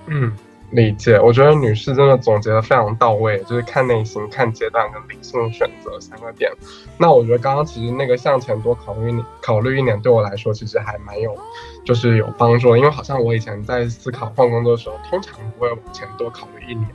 [0.04, 0.30] 嗯，
[0.70, 1.18] 理解。
[1.20, 6.50] 我觉得女士真的总结的非常到位，就是看内心、看阶段跟理性选择三个点。
[6.98, 11.36] 那我觉得刚刚其实那个向前多考虑考虑一年，对我来说其实还蛮有，
[11.84, 12.78] 就是有帮助的。
[12.78, 16.88] 因为好像我以前在思考换工作的时候，通常不会往前多考虑一年。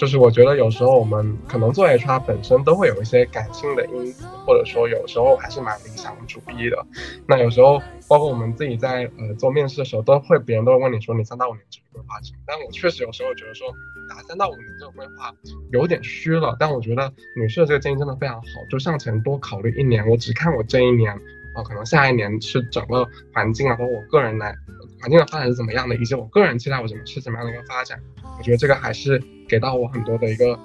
[0.00, 6.86] 就是我觉得有时候我们可能做 HR 本身都会有一些感性的因子，或者说有时候还是蛮理想主义的。
[7.28, 7.78] 那有时候
[8.08, 12.38] 包括我们自己在呃做面试的时候，都会别人都会问你说你三到五年这个规划什么？
[12.46, 13.68] 但我确实有时候觉得说
[14.08, 15.34] 打三到五年这个规划
[15.70, 16.56] 有点虚了。
[16.58, 20.08] 但我觉得女士的这个建议真的非常好，就向前多考虑一年。
[20.08, 21.12] 我只看我这一年
[21.54, 24.56] 啊，可能下一年是整个环境啊，包括我个人来
[25.00, 27.98] 环境的发展是怎么样的，以及我个人期待我怎么是怎么样的一个发展。
[28.38, 29.20] 我觉得这个还是。
[29.50, 30.56] 给到我很多的一个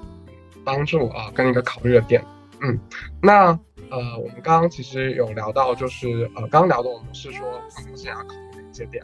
[0.63, 2.23] 帮助啊，跟一个考虑的点，
[2.61, 2.79] 嗯，
[3.19, 3.47] 那
[3.89, 9.03] 呃，我们刚刚其实有聊到，就是呃，刚聊的我们是说换工作要考虑的一些点。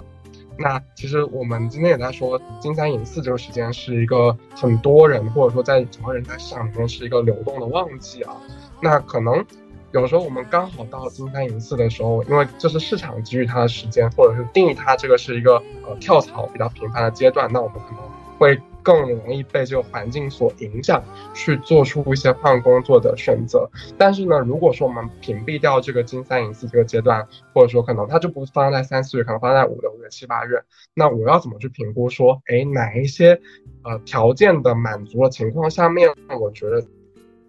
[0.56, 8.38] 那其实我们今天也在说，金三银四这个时间是一个很多人或者说在整个人在市场里面是一个流动的旺季啊。
[8.84, 9.44] 那可能
[9.92, 18.04] 有时候我们刚好到金三银四的时候，因为这是市场给予它的时间，或者是定义它这个是一个呃跳槽比较频繁的阶段，那我们可能
[18.38, 18.60] 会。
[18.84, 21.04] 更容易被这个环境所影响，
[21.36, 23.70] 去做出一些换工作的选择。
[23.96, 30.60] 但是呢，如果说我们屏蔽掉这个金三银四这个阶段，或者说可能它就不放在三四月，可能放在五六月、七八月，
[30.96, 33.40] 那我要怎么去评估说，哎，哪一些
[33.84, 36.84] 呃条件的满足的情况下面，我觉得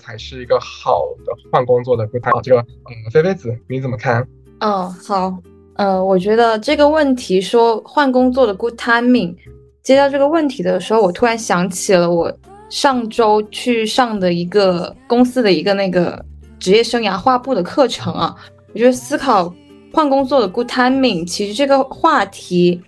[0.03, 2.42] 才是一个好的换工作的 good time？
[2.42, 4.26] 这个呃，菲菲子你怎么看？
[4.59, 5.32] 嗯，好，
[5.76, 9.34] 呃，我觉得这个问题说换工作的 good timing。
[9.80, 12.32] 接到这个问题的时候，我突然想起了我
[12.68, 16.24] 上周去上的一个公司的一个那个
[16.59, 18.34] 职业生涯画布的课程啊。
[18.72, 19.55] 我觉得思考
[19.92, 22.80] 换工作的 good timing，其实这个话题，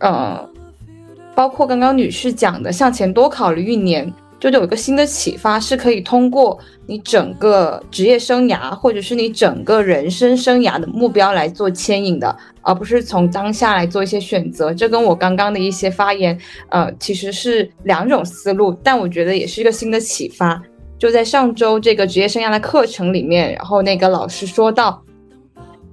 [0.00, 0.48] 呃，
[1.34, 4.10] 包括刚刚女士讲的向前多考虑一年。
[4.40, 14.74] 就有一个新的启发，是可以通过你整个职业生涯，或者是你整个人生生涯的目标来做牵引的，而不是从当下来做一些选择。
[14.74, 20.62] 这跟我刚刚的一些发言，呃，其实是两种思路，但我觉得也是一个新的启发。
[20.98, 25.02] 就在上周这个职业生涯的课程里面，然后那个老师说到，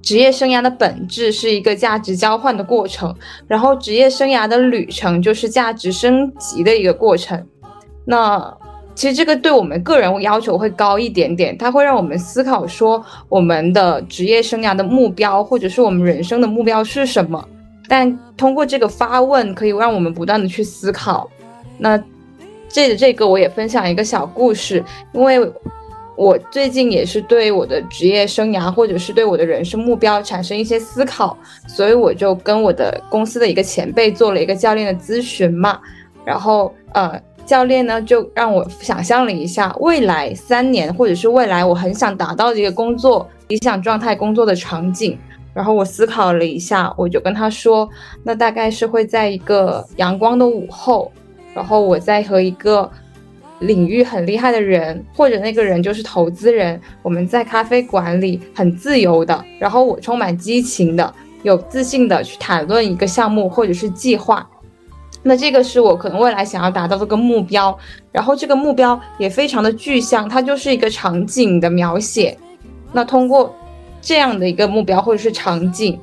[0.02, 3.14] 职业生涯的本质是一个价值交换的过程，
[3.46, 7.46] 然后职业生涯的旅程就是价值升级的一个过程。
[8.04, 8.56] 那
[8.94, 17.42] 其实这个对我们个人要求会高一点点，它会让我们思考说我们的职业生涯的目标，或者是我们人生的目标是什么。
[17.88, 21.26] 但通过这个发问，可以让我们不断的去思考。
[21.78, 21.98] 那
[22.68, 24.84] 这这个我也分享一个小故事，
[25.14, 25.40] 因为
[26.14, 31.36] 我最近也是对我的职业生涯，或者是对我的人生目标产生一些思考，
[31.66, 35.80] 所以我就跟我的公司的一个前辈做了一个教练的咨询嘛，
[36.26, 37.18] 然后呃。
[37.44, 45.18] 教练呢，就让我想象了一下未来三年，或者是未来我很想达到的一个工作理想状态、工作的场景。
[45.54, 47.86] 然后我思考了一下，我就跟他说，
[48.22, 51.12] 那大概是会在一个阳光的午后，
[51.52, 52.90] 然后我在和一个
[53.58, 64.48] 领域很厉害的人，或者那个人就是投资人，我们在咖啡馆里很自由的，然后我充满激情的、有自信的去谈论一个项目或者是计划。
[65.24, 67.78] 那这个是我可能未来想要达到的个目标，
[68.10, 72.36] 然后这个目标也非常的具象，它就是一个场景的描写。
[72.92, 73.54] 那通过
[74.00, 75.96] 这样的一个目标或者是场景，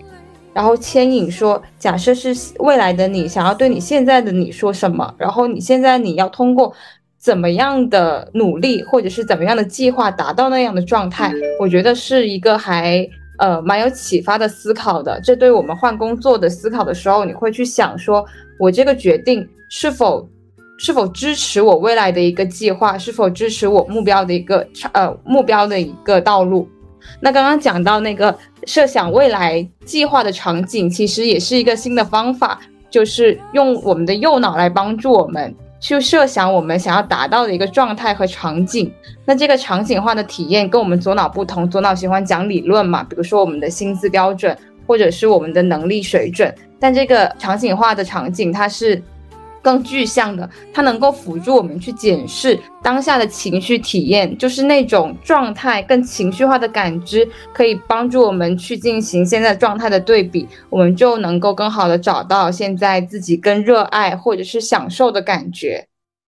[0.53, 6.73] 然后牵引说，假设是未来的你想要对你现在的你说什么，然后你现在你要通过
[7.17, 13.05] 怎么样的努力或者是怎么样的计划达到那样的状态，我觉得是一个还
[13.37, 15.19] 呃蛮有启发的思考的。
[15.21, 18.25] 这对我们换工作的思考的时候，你会去想说。
[18.59, 20.27] 我这个决定是否
[20.77, 26.67] 是否支持我未来的一个计划，是否支持我目标的一个呃目标的一个道路？
[27.21, 38.91] 那刚刚讲到那个设想未来计划的场景，其实也是一个新的方法，就是用我们的右脑来帮助我们去设想我们想要达到的一个状态和场景。
[39.25, 44.55] 那这个场景化的体验跟我们左脑不同，左脑喜欢讲理论嘛，比如说我们的薪资标准，
[44.89, 46.51] 或者是我们的能力水准。
[46.79, 48.99] 但这个场景化的场景，它是
[49.61, 65.85] 更具象的，它能够辅助我们去检视当下的情绪体验，就是那种状态更情绪化的感知，可以帮助我们去进行现在状态的对比，我们就能够更好的找到现在自己更热爱或者是享受的感觉。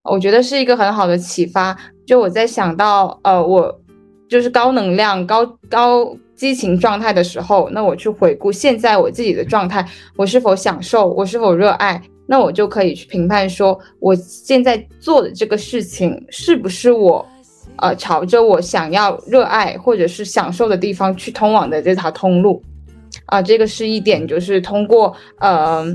[0.09, 1.77] 我觉得是一个很好的启发。
[2.07, 3.81] 就我在想到，呃，我
[4.29, 6.17] 就是高能量、高高。
[6.37, 17.25] 激情状态的时候，那我去回顾现在我自己的状态，我是否享受，我是否热爱，那我就可以去评判说，我现在做的这个事情是不是我，
[17.77, 22.61] 呃，朝着我想要热爱或者是享受的地方去通往的这条通路，
[23.27, 25.87] 啊，这个是一点，就是通过呃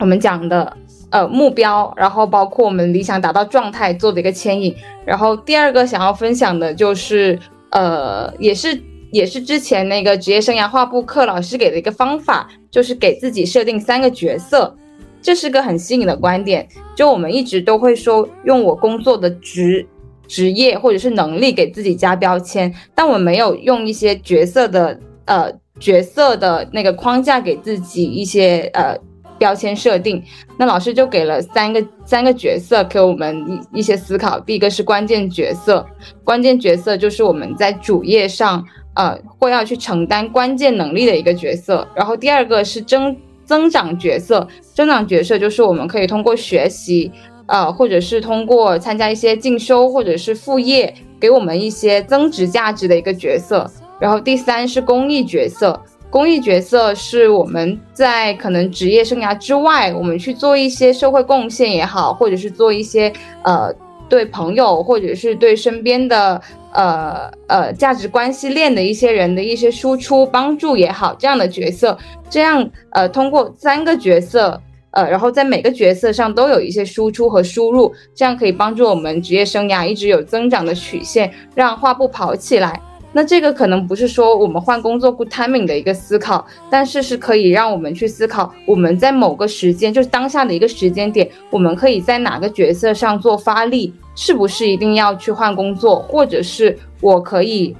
[0.00, 0.76] 我们讲的
[1.10, 7.38] 呃目标，然后包括我们理想达到状态做的一个牵引，然后第二个想要分享的就是
[7.70, 8.80] 呃也是。
[9.12, 14.72] 也是之前那个职业生涯画布课老师给的一个方法，就是给自己设定三个角色，
[15.20, 16.64] 这是个很新颖的观点。
[16.94, 19.84] 就我们一直都会说用我工作的职
[20.28, 28.96] 职业或者是能力给自己加标签，但我没有用一些角色的呃角色的那个框架给自己一些呃
[29.40, 30.22] 标签设定。
[30.56, 34.38] 那老师就给了三个三个角色给我们一一些思考。
[34.38, 35.84] 第一个是关键角色，
[36.22, 38.64] 关键角色就是我们在主页上。
[38.94, 41.86] 呃，会要去承担关键能力的一个角色。
[41.94, 47.10] 然后第二个是增增长角色，增长角色就是我们可以通过学习，
[47.46, 53.70] 呃，或者是通过参加一些进修或者是副业，给我们一些增值价值的一个角色。
[54.00, 55.80] 然后第三是公益角色，
[56.10, 63.12] 公益角色是我们在可能职业生涯之外，我们去做一些社会贡献也好，或者是做一些
[63.44, 63.72] 呃
[64.08, 66.40] 对朋友或者是对身边的
[66.72, 71.96] 呃呃价值关系链的一些人的一些输出帮助也好，这样的角色，
[72.28, 74.60] 这样呃通过三个角色。
[74.92, 82.82] 呃，然后在每个角色上都有一些输出和输入，这样可以帮助我们职业生涯一直有增长的曲线，让画布跑起来。
[83.12, 97.76] 那这个可能不是说我们换工作不 timing 的一个思考，但是是可以让我们去思考，我们在某个时间，就是当下的一个时间点，我们可以在哪个角色上做发力，是不是一定要去换工作，或者是我可以。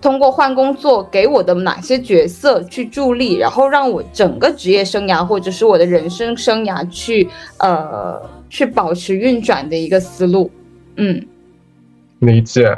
[0.00, 7.28] 通过换工作给我的哪些角色去助力，然后让我整个职业生涯或者是我的人生生涯去
[7.58, 8.20] 呃
[8.50, 10.50] 去保持运转的一个思路，
[10.96, 11.24] 嗯，
[12.18, 12.76] 理解，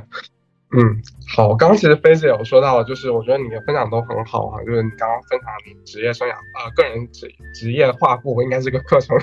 [0.76, 1.00] 嗯，
[1.34, 9.16] 好，刚刚其实菲姐有说到，就是我觉得你的分享都很好啊，就是你刚刚分享你职业生涯呃个人职职业画布应该是个课程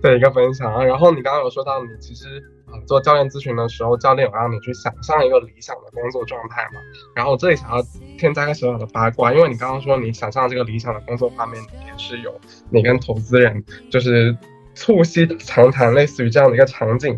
[0.00, 2.42] 的一个分享啊，然后你刚刚有说到你其实。
[2.86, 6.80] 做教练咨询的时候，教练有让你去想象一个理想的工作状态嘛？
[7.14, 7.82] 然后这里想要
[8.16, 12.34] 添加个小小的八卦，因为你刚刚说你想象这个理想的工作画面里面是有
[12.70, 14.34] 你跟投资人就是
[14.74, 17.14] 促膝长谈，类似于这样的一个场景。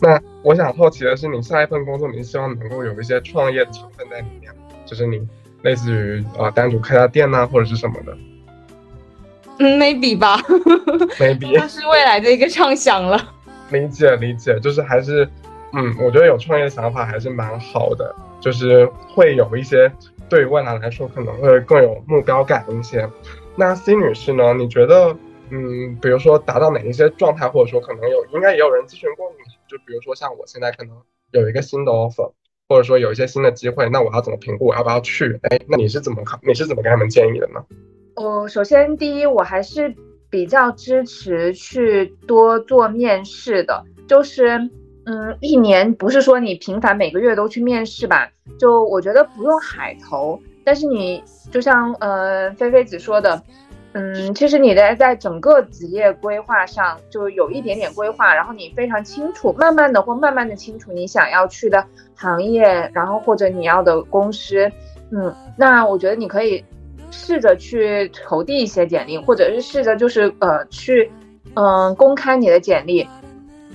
[0.00, 4.52] 那我想好奇的是，你下一份工作，你希望能够有一些创业的成分在里面，
[4.86, 5.20] 就是你
[5.62, 8.16] 类似于啊单独开家店呐，或者是什么的？
[9.58, 10.38] 嗯，maybe 吧
[11.18, 13.34] ，maybe， 那是未来的一个畅想了。
[13.70, 15.28] 理解理解，就是还是，
[15.72, 19.90] 嗯，我觉得有创业的想法还是蛮好的，就是会有一些
[20.28, 23.08] 对未来来说可能会更有目标感一些。
[23.56, 24.54] 那 C 女士呢？
[24.54, 25.14] 你觉得，
[25.50, 30.96] 嗯，比如说达到哪一些状态，或者说可能有，应该也有人咨询过你，就比如说像我现在可能
[31.32, 32.32] 有一个新的 offer，
[32.68, 35.38] 或者说有一些新的机会，那我要怎么评估我要不要去？
[35.42, 36.38] 哎，那你是怎么考？
[36.42, 37.64] 你是怎么给他们建议的呢？
[38.16, 39.94] 哦，首先第一，我还是。
[40.30, 44.58] 比较支持去多做面试的，就是，
[45.06, 53.42] 嗯，一年不是说你频繁每个月都去面试吧，就我觉得不用海投，但是你就像呃菲菲子说的，
[53.92, 61.84] 嗯，其实你在在整个职业规划上就有一点点规划，然后你非常清楚，慢慢的或慢慢的清楚你想要去的
[62.14, 64.70] 行业，然后或者你要的公司，
[65.10, 66.64] 嗯，那我觉得你可以。
[67.10, 71.10] 试着去投递一些简历，或者是试着就是呃去
[71.54, 73.08] 嗯公开你的简历，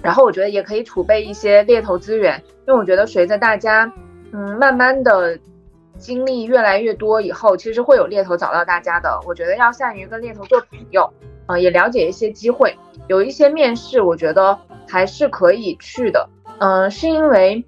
[0.04, 3.92] 然后我觉得也可以储备一些猎头资源，因为我觉得随着大家
[4.32, 5.36] 嗯慢慢的
[6.04, 9.18] 经历越来越多以后，其实会有猎头找到大家的。
[9.26, 11.10] 我觉得要善于跟猎头做朋友，
[11.46, 12.76] 啊也了解一些机会，
[13.08, 16.30] 有一些面试我觉得还是可以去的，
[16.60, 17.64] 嗯是因为。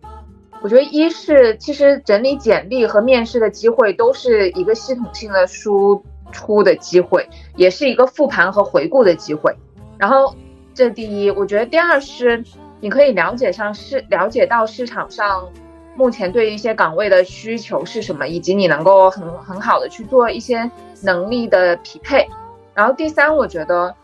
[0.62, 9.54] 我觉得一是其实整理简历和面试的机会都是一个系统性的输出的机会，也是一个复盘和回顾的机会。
[10.00, 10.34] 然后
[10.74, 12.44] 这第一，我觉得第二是
[12.80, 15.48] 你可以了解上市，了解到市场上
[15.96, 20.70] 目前对一些岗位的需求是什么，以及你能够很很好的去做一些
[21.02, 22.28] 能力的匹配。
[22.74, 23.96] 然后第三，我觉得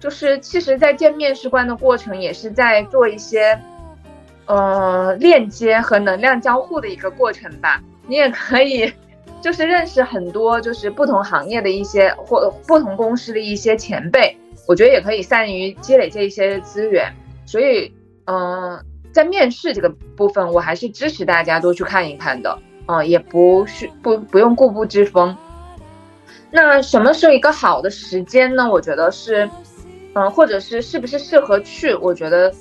[0.00, 3.58] 就是其实，在见面试官的过程也是在做一些。
[4.46, 7.82] 呃，链接和能量交互的一个过程吧。
[8.06, 8.92] 你也可以，
[9.40, 14.36] 就是认识很多就是不同行业的一些或不同公司的一些前辈。
[14.68, 17.10] 我觉得也可以善于积累这一些资源。
[17.46, 17.90] 所以，
[18.26, 18.78] 嗯，
[19.14, 22.58] 在面试这个部分，我还是支持大家多去看一看的。
[22.86, 25.34] 嗯，也不是不不用固步自封。
[26.50, 28.68] 那什么是一个好的时间呢？
[28.68, 29.48] 我觉得是，
[30.14, 31.94] 嗯，或者是是不是适合去？
[31.94, 32.52] 我觉得。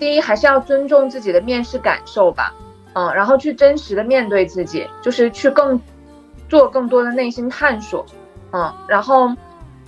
[0.00, 2.54] 第一，还是要尊重自己的面试感受吧，
[2.92, 5.80] 嗯，然后去真实的面对自己，就是去更
[6.48, 8.06] 做更多的内心探索，
[8.52, 9.28] 嗯，然后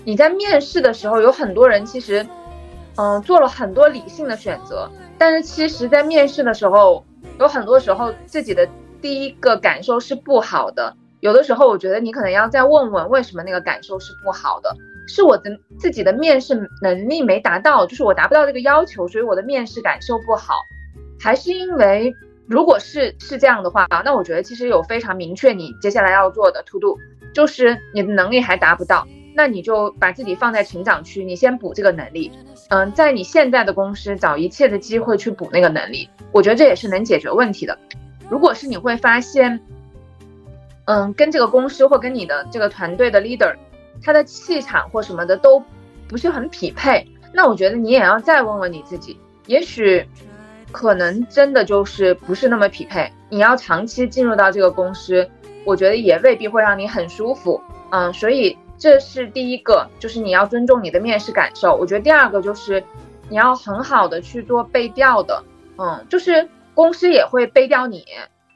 [0.03, 2.27] 你在面试的时候，有很多人其实，
[3.01, 7.03] 嗯，做了很多理性的选择，但是其实，在面试的时候，
[7.39, 8.69] 有很多时候自己的
[9.01, 14.77] 第一个感受是不好的，有的时候我觉得你可能要再问问为什么那个感受是不好的。
[15.09, 20.61] 是我的自己的面试能力没达到，就是我达不到这个要求，所以我的面试感受不好，
[21.19, 22.15] 还是因为
[22.47, 26.99] 如果是是这样的话，那我觉得其实有非常明确你接下来要做的 to do，
[27.33, 29.05] 就是你的能力还达不到，
[29.35, 32.31] 那你就把自己放在成长区，你先补这个能力，
[32.69, 37.79] 嗯，在你现在的公司找一切的机会去补那个能力，我觉得这也是能解决问题的。
[38.29, 39.61] 如果是你会发现，
[40.85, 43.55] 嗯，跟这个公司或跟你的这个团队的 leader。
[44.03, 45.63] 他的气场或什么的都
[46.09, 50.03] 不是很匹配，那我觉得你也要再问问你自己，也许
[50.73, 53.13] 可能真的就是不是那么匹配。
[53.29, 55.29] 你要长期进入到这个公司，
[55.67, 57.61] 我觉得也未必会让你很舒服。
[57.91, 61.77] 嗯，所以这是第一个，就是你要尊重你的面试感受。
[61.77, 62.83] 我觉得第二个就是
[63.29, 65.45] 你要很好的去做背调的，
[65.77, 68.07] 嗯，就是公司也会背调你，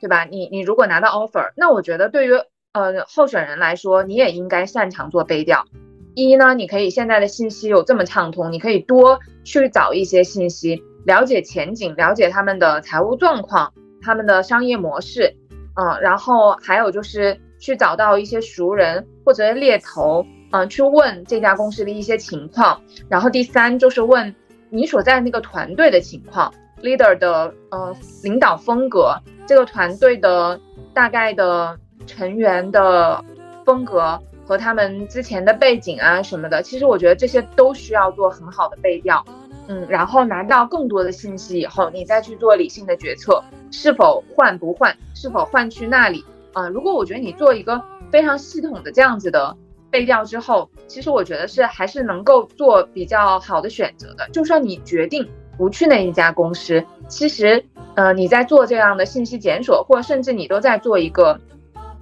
[0.01, 0.25] 对吧？
[0.25, 2.33] 你你如果拿到 offer，那我觉得对于
[2.72, 5.66] 呃候选人来说，你也应该擅长做背调。
[6.14, 15.37] 一呢，你可以现在的信息有这么畅通，你可以多去找一些信息，了解前景，了解他们的财务状况，他们的商业模式，
[15.75, 22.78] 嗯，然后还有就是去找到一些熟人或者猎头，嗯，去问这家公司的一些情况。
[23.08, 24.34] 然后第三就是问
[24.68, 26.52] 你所在那个团队的情况
[26.82, 30.60] ，leader 的呃领导风格，这个团队的
[30.92, 33.24] 大概的成员的
[33.64, 34.20] 风格。
[34.46, 39.24] 和他们之前的背景啊什么的，其实我觉得这些都需要做很好的背调，
[39.68, 46.22] 嗯，然后拿到更多的信息以后，你再去做理性的决策，是否换不换，是否换去那里
[46.55, 46.68] 啊？
[46.68, 47.80] 如果我觉得你做一个
[48.11, 49.55] 非常系统的这样子的
[49.90, 54.26] 背调之后，其实我觉得是还是能够做比较好的选择的。
[54.32, 55.28] 就算你决定
[55.59, 57.62] 不去那一家公司，其实
[57.94, 61.38] 呃你在做这样的信息检索，或者甚至你都在做一个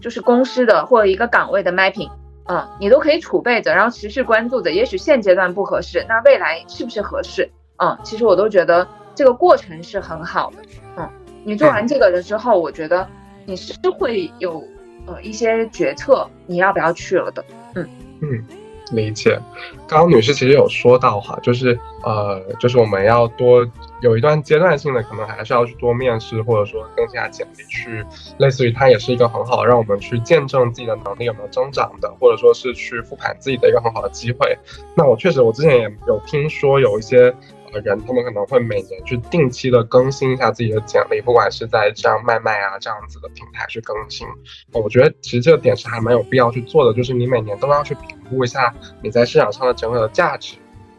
[0.01, 2.11] 就是公司的或者一个岗位的 mapping。
[2.47, 4.73] 嗯，你都可以储备着，然后持续关注着。
[4.73, 7.49] 也许现阶段不合适，那未来是不是合适？
[7.77, 10.57] 嗯，其实我都觉得这个过程是很好的。
[10.97, 11.09] 嗯，
[11.45, 13.09] 你做完这个了之后，我觉得
[13.45, 14.63] 你是会有
[15.07, 17.45] 呃一些决策，你要不要去了的。
[17.75, 17.89] 嗯
[18.21, 18.45] 嗯。
[18.91, 19.41] 理解，
[19.89, 23.67] 刚刚女士其实有说到哈，就是呃，就是我们要多
[24.03, 28.05] 有一段阶段性的，可能还是要去多面试，或者说更新下简历，去
[28.37, 34.59] 类似于它也是一个很好让我们去见证自己的能力有没有增长的，或者说是去复盘自己的一个很好的机会。
[34.95, 37.35] 那我确实，我之前也有听说有一些。
[37.81, 44.27] 人他们可能会每年去定期的更新一下自己的简历，不管是在这样卖卖啊这样子的平台去更新。
[44.73, 50.57] 我觉得其实这个点是还蛮有必要去做的，就是你每年都要去评估一下你在市场上的整个的价值，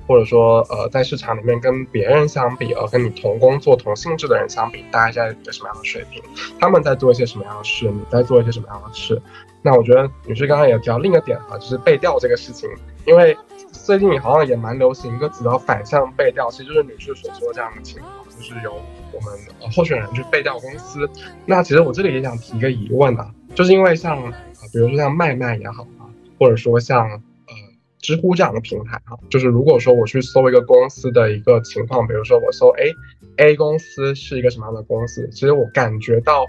[0.08, 6.22] 或者说呃在市场里面跟别人相比，呃跟你同工作同性质的人相比，大家在一个什么样的水平？
[6.60, 7.86] 他们在做一些什么样的事？
[7.90, 9.22] 你在做一些什么样的事？
[9.62, 12.70] 那我觉得女士刚刚也提到另一个点哈，就是背调这个事情，
[13.06, 13.38] 因为。
[13.74, 18.74] 最近好像也蛮流行一个词叫反向背调，其实就是女士所说的这样的情况，就是由
[19.12, 21.10] 我们呃候选人去背调公司。
[21.46, 24.32] 那其实我这里也想提一个疑问啊，就是因为像
[24.72, 26.08] 比如说像麦麦也好啊，
[26.40, 27.54] 或者说像呃
[28.00, 32.94] 知乎这样的平台哈，就是如果说我去搜一个公司的一个情况，比如说我搜 A
[33.38, 36.46] A 公司是一个什么样的公司，其实我感觉到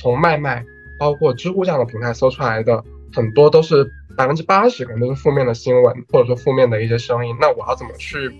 [0.00, 0.64] 从麦麦
[0.98, 2.82] 包括知乎这样的平台搜出来的
[3.12, 3.92] 很多都是。
[4.16, 7.34] 百分之八十可能都是负面的新闻，或者说负面的一些声音。
[7.40, 8.30] 那我要怎么去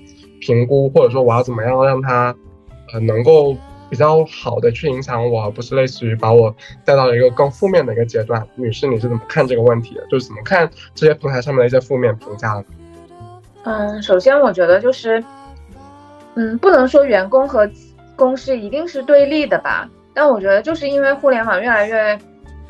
[0.41, 2.35] 评估，或者说我要怎么样让它，
[2.93, 3.57] 呃，能够
[3.89, 6.55] 比较好的去影响我，而不是类似于把我
[6.85, 8.47] 带到了一个更负面的一个阶段？
[8.55, 10.07] 女士，你是怎么看这个问题的？
[10.11, 12.65] 就是怎么看这些平台上面的一些负面评价的？
[13.65, 15.23] 嗯，首先我觉得就是，
[16.35, 17.71] 嗯，不能说员工和
[18.17, 22.19] 公司一定是对立的吧，但我觉得就是因为互联网越来越。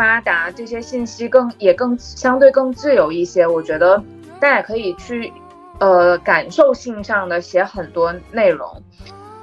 [0.02, 4.02] 发达这些信息更也更相对更自由一些，我觉得
[4.40, 5.32] 大家可以去，
[5.78, 8.82] 呃，感受性上的写很多内容，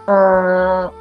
[0.06, 0.92] 嗯，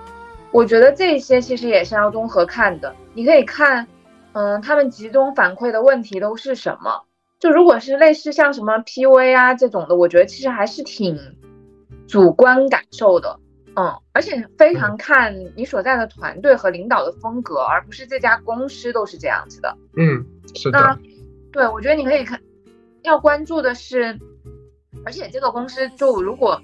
[0.53, 2.95] 我觉得这些其实也是要综合看的。
[3.15, 3.85] 你可以看，
[4.33, 7.03] 嗯，他们集中反馈的问题都是什么？
[7.41, 11.19] 就如果是类似像什么 PV 啊这种的，我觉得其实还是挺
[12.07, 13.41] 主观感受的。
[13.77, 19.77] 嗯，而且非常看你所在的团队和领导的风格，而不是这家公司都是这样子的。
[19.97, 20.79] 嗯，是的。
[20.81, 20.99] 那
[21.53, 22.41] 对我觉得你可以看，
[23.03, 24.19] 要关注的是，
[25.05, 26.61] 而且这个公司就如果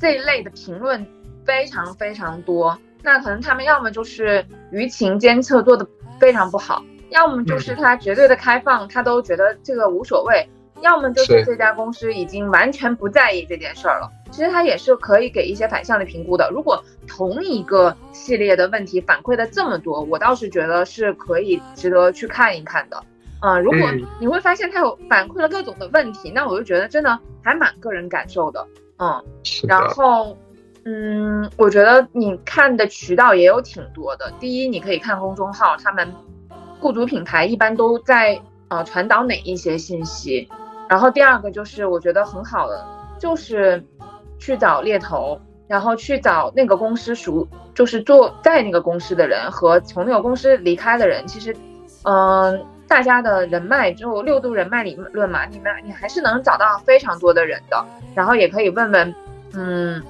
[0.00, 1.06] 这一类的评论
[1.44, 5.86] 非常非常多，那可能他们要么就是舆情监测做的
[6.18, 10.48] 非常不好，要么就是他绝对的开放，他都觉得这个无所谓。
[10.82, 14.12] 要么就是这家公司已经完全不在意这件事儿了。
[14.36, 16.50] 其实它也是可以给一些反向的评估的。
[16.52, 23.02] 如果同一个系列的问题反馈的这么多，我倒是觉得是可以值得去看一看的。
[23.40, 28.66] 嗯，如果你会发现它有反馈了各种的问题，那我就觉得真的还蛮个人感受的。
[28.98, 29.24] 嗯，
[29.66, 30.36] 然后，
[30.84, 34.30] 嗯，我觉得你看的渠道也有挺多的。
[34.38, 36.12] 第一，你可以看公众号，他们
[36.78, 40.46] 雇主品牌一般都在呃传导哪一些信息。
[40.90, 42.86] 然后第二个就是我觉得很好的，
[43.18, 43.82] 就是
[44.38, 51.56] 去找猎头，然后去找那个公司熟，就是做在那个公司的人和从那个公司离开的人，其实，
[52.04, 57.84] 嗯，大家的人脉就六度人脉理论嘛，你们你还是能找到非常多的人的。
[58.14, 59.14] 然后也可以问问，
[59.54, 60.02] 嗯，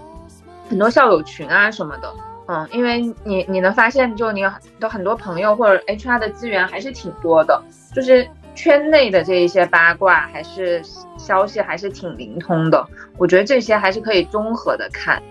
[0.69, 2.13] 很多校友群啊什么的，
[2.47, 4.43] 嗯，因为你你能发现，就你
[4.79, 7.61] 的很多朋友或者 HR 的资源还是挺多的，
[7.95, 10.83] 就是圈内的这一些八卦还是
[11.17, 12.85] 消息还是挺灵通的。
[13.17, 15.23] 我觉得这些还是可以综合的看。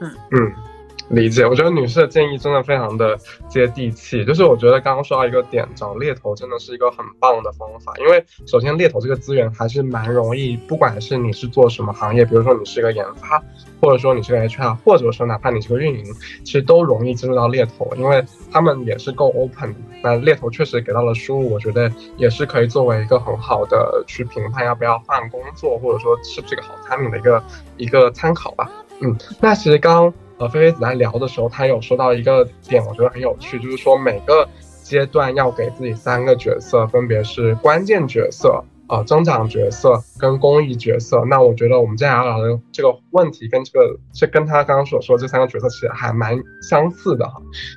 [0.00, 0.69] 嗯嗯。
[1.10, 4.24] 理解，我觉得女士的建议真的非常的接地气。
[4.24, 7.92] 就是我觉得刚刚说到一个点，找猎头真的是一个很棒的方法。
[7.98, 13.42] 因为首先猎头这个资源还是蛮容易，不管是你是做什么行业，比如说你是一个研发，
[13.80, 16.04] 或者说你是个 HR，或者说哪怕你是个运营，
[16.44, 19.74] 其实都容易进入到猎头，因为他们也是够 open。
[20.04, 27.42] 那猎头确实给到了输入，我觉得也是可以作为一个很好的去评判要不要换工作，或者说是不是一个好产品的一个
[27.78, 28.70] 一个参考吧。
[29.00, 30.14] 嗯，那其实刚。
[30.40, 34.48] 和菲菲子在聊的时候，他有说到一个点，我觉得很有趣，就是说每个
[34.82, 41.22] 阶段要给自己三个角色，分别是关键角色、呃增长角色跟公益角色。
[41.26, 47.34] 那我觉得我们接下来聊的这个问题跟这个，是跟他刚刚所说这三个角色其实还蛮相似的哈。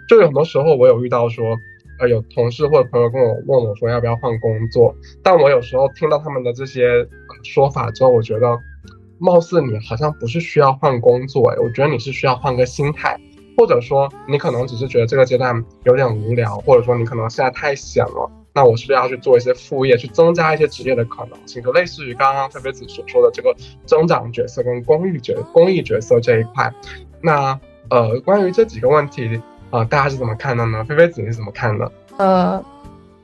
[0.07, 1.57] 就有很多时候我有遇到说，
[1.99, 7.05] 呃有同事或者朋友跟我问我说要不要换工作，但我有时候听到他们的这些
[7.43, 8.57] 说法之后，我觉得。
[9.23, 13.17] 貌似你好像不是需要换工作，哎，我觉得你是需要换个心态，
[13.57, 21.63] 或者说你可能只是觉得这个阶段有点无聊，或者说你可能现在太闲了，那我是不是要去做一些副业，去增加一些职业的可能性？
[21.63, 23.55] 就类似于刚刚菲菲子所说的这个
[23.85, 26.69] 增长角色跟公益角公益角色这一块。
[27.21, 27.57] 那
[27.89, 30.83] 呃，关于这几个问题啊，大家是怎么看的呢？
[30.83, 31.89] 菲菲子你是怎么看的？
[32.17, 32.61] 呃，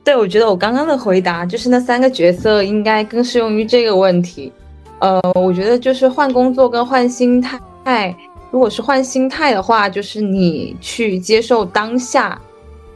[0.02, 4.50] 对，我觉得我刚刚的回答就是那三个角色应该更适用于这个问题。
[5.00, 8.14] 呃，我觉得就是换工作跟换心态。
[8.50, 12.40] 如果是换心态的话，就是你去接受当下，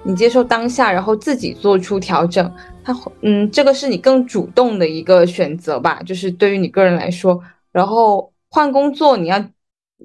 [0.03, 2.51] 你接受当下，然后自己做出调整。
[2.85, 7.41] 它，嗯，这个是你更主动的一个选择吧，就是对于你个人来说。
[7.73, 9.43] 然后换工作，你要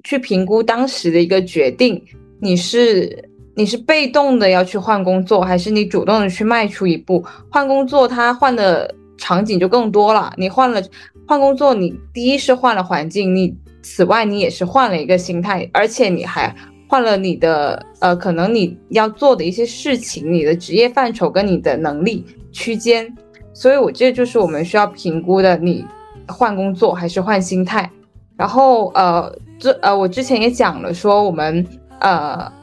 [0.02, 2.02] 去评估当时的一个决定，
[2.40, 8.08] 你是你是被动的要去换工作，还是你主动的去迈出一步换工作？
[8.08, 10.82] 它换的场景就更多了，你换了。
[11.28, 16.52] 换工作，你第一是换了环境，你此外你也是换了一个心态，而且你还
[16.88, 23.16] 换了你的呃，可能你要做的一些事情，你的职业范畴跟你的能力区间，
[23.54, 25.84] 所以我这就是我们需要评估的，你
[26.26, 27.88] 换工作还是换心态。
[28.36, 31.64] 然后呃，这呃我之前也讲了，说我们
[32.00, 32.59] 呃。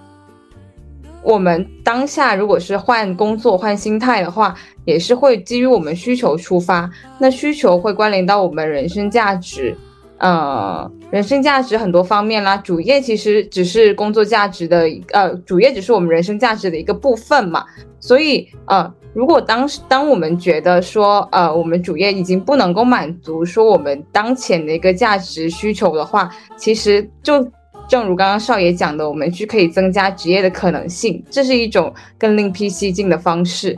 [1.23, 4.55] 我们当下如果是换工作换心态的话，
[4.85, 6.89] 也是会基于我们需求出发。
[7.19, 9.75] 那需求会关联到我们人生价值，
[10.19, 12.55] 呃，人生价值很多方面啦。
[12.57, 17.65] 主业其实只是工作价值的，呃，主业只是我们人生价值的一个部分嘛。
[17.99, 27.45] 所以，呃，如果当时当我们觉得说，呃，我们主业已经不能够满足说我们当前的一个价值需求的话，其实就。
[27.87, 33.77] 正如刚刚少爷讲的，我们去可以增加职业的可能性，这是一种更另辟蹊径的方式，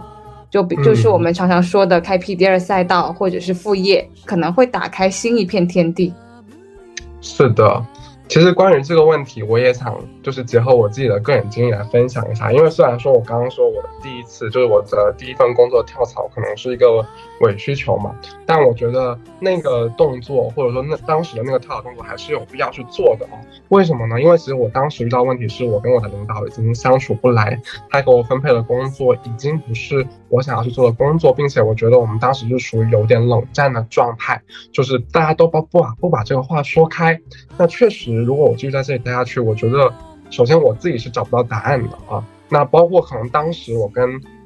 [0.49, 6.11] 就比就是我们常常说的开辟第二赛道，或者是副业，可能会打开新一片天地。
[7.21, 7.85] 是的。
[8.29, 12.53] 其实关于这个问题，我也想就是结合我自己的个人经历来分享一下。
[12.53, 17.03] 因为虽然说我刚刚说我的第一次就是我的第一份工作跳槽可能是一个
[17.41, 18.15] 伪需求嘛，
[18.45, 23.33] 但我觉得那个动作或者说那当时的那个跳槽动作还是有必要去做的啊。
[23.69, 24.21] 为什么呢？
[24.21, 27.59] 因为其实我当时遇到问题是我跟我的领导已经相处不来，
[27.89, 34.39] 他给我分配的工作已经不是我想要去做的工作，并且我觉得我们当时就属于有点冷战的状态，
[34.71, 37.19] 就是大家都不不把不把这个话说开。
[37.57, 38.18] 那确实。
[38.23, 39.93] 如果我继续在这里待下去，我觉得，
[40.29, 42.23] 首先我自己是找不到答案的啊。
[42.49, 44.03] 那包括可能当时我跟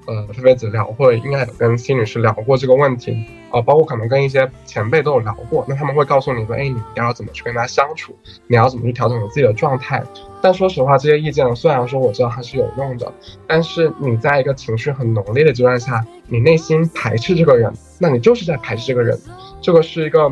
[0.07, 3.61] 呃菲菲子聊，或者应该有跟辛女士聊过这个问题啊。
[3.61, 8.13] 包括可能跟一些前辈都有聊过，那他们会告诉你说，哎，你要怎么去跟他相处，
[8.47, 10.03] 你要怎么去调整你自己的状态。
[10.41, 13.09] 但说实话，这些意见虽然说我知道它是有用的，
[13.47, 19.17] 但是你在一个情绪很浓烈的阶段下，你内心排斥这个人，那你就是在排斥这个人。
[19.61, 20.30] 这个是一个。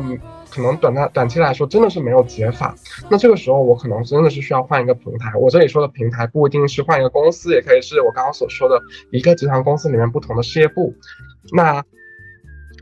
[0.52, 2.74] 可能短暂短期来说真的是没有解法，
[3.10, 5.32] 那这个时候我可能真的是需要换一个平台。
[5.34, 8.78] 我这里说的平台不一定是换一个公司，也可以是我刚刚所说的
[9.10, 10.94] 一个集团公司里面不同的事业部。
[11.54, 11.82] 那，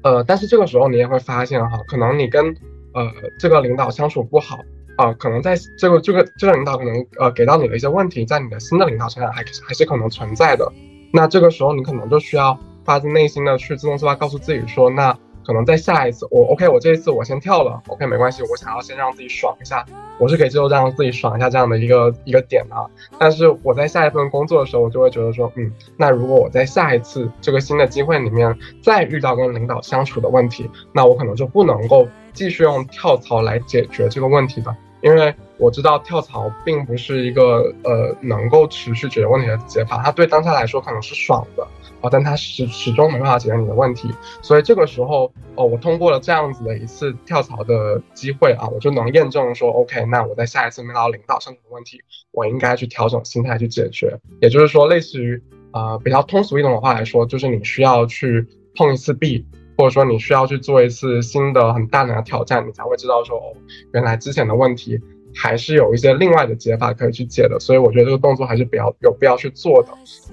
[0.03, 2.45] 呃，但是这个时候你也会发现哈，可能你跟
[2.93, 3.09] 呃
[3.39, 4.59] 这个领导相处不好
[4.97, 10.69] 啊，可能在这个这个这个领导可能呃给到你的一些问题，在你的新的领导身上还还是可能存在的。
[11.13, 15.17] 那这个时候你可能就需要发自内心的去自动自发告诉自己说，那。
[15.45, 19.85] 可能在下一次，我 OK，我这一次我先跳了，OK，没关系，我想要先让自己爽一下，
[20.19, 22.77] 我是可以接受让自己爽一下这样的一个一个点的。
[23.19, 34.75] 但是我在下一份工作的时候，我就会觉得说，嗯，那如果我在下一次这个新的机会里面再遇到跟领导相处的问题，那我可能就不能够继续用跳槽来解决这个问题的。
[35.03, 41.67] 因为我知道跳槽并不是一个呃能够持续解决问题的解法，它对当下来说可能是爽的。
[42.01, 44.09] 啊，但他始始终没办法解决你的问题，
[44.41, 52.01] 所以这个时候，哦，我通过了这样子的一次跳槽的机会啊，我就能验证说，OK，那我在下一次面到领导上的问题，
[52.33, 54.19] 我应该去调整心态去解决。
[54.41, 55.43] 也就是说，类似于，
[55.73, 59.45] 呃，比较通俗易懂的话来说，就是你需要去碰一次壁，
[59.77, 63.53] 或者说你需要去做一次新的很大胆的挑战，你才会知道说，哦，
[63.93, 64.99] 原来之前的问题
[65.35, 67.61] 还是有一些另外的解法可以去解的。
[67.61, 69.89] 所以我觉得这个动作还是比较有必要去做的。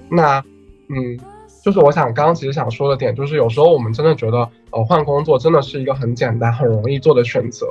[0.10, 0.42] 那，
[0.88, 1.20] 嗯。
[1.68, 4.38] 就是我想刚刚其实想说的点，就是有时候我们真的觉得，
[4.72, 7.68] 呃，换工作真的是一个很简单、很容易做的选择，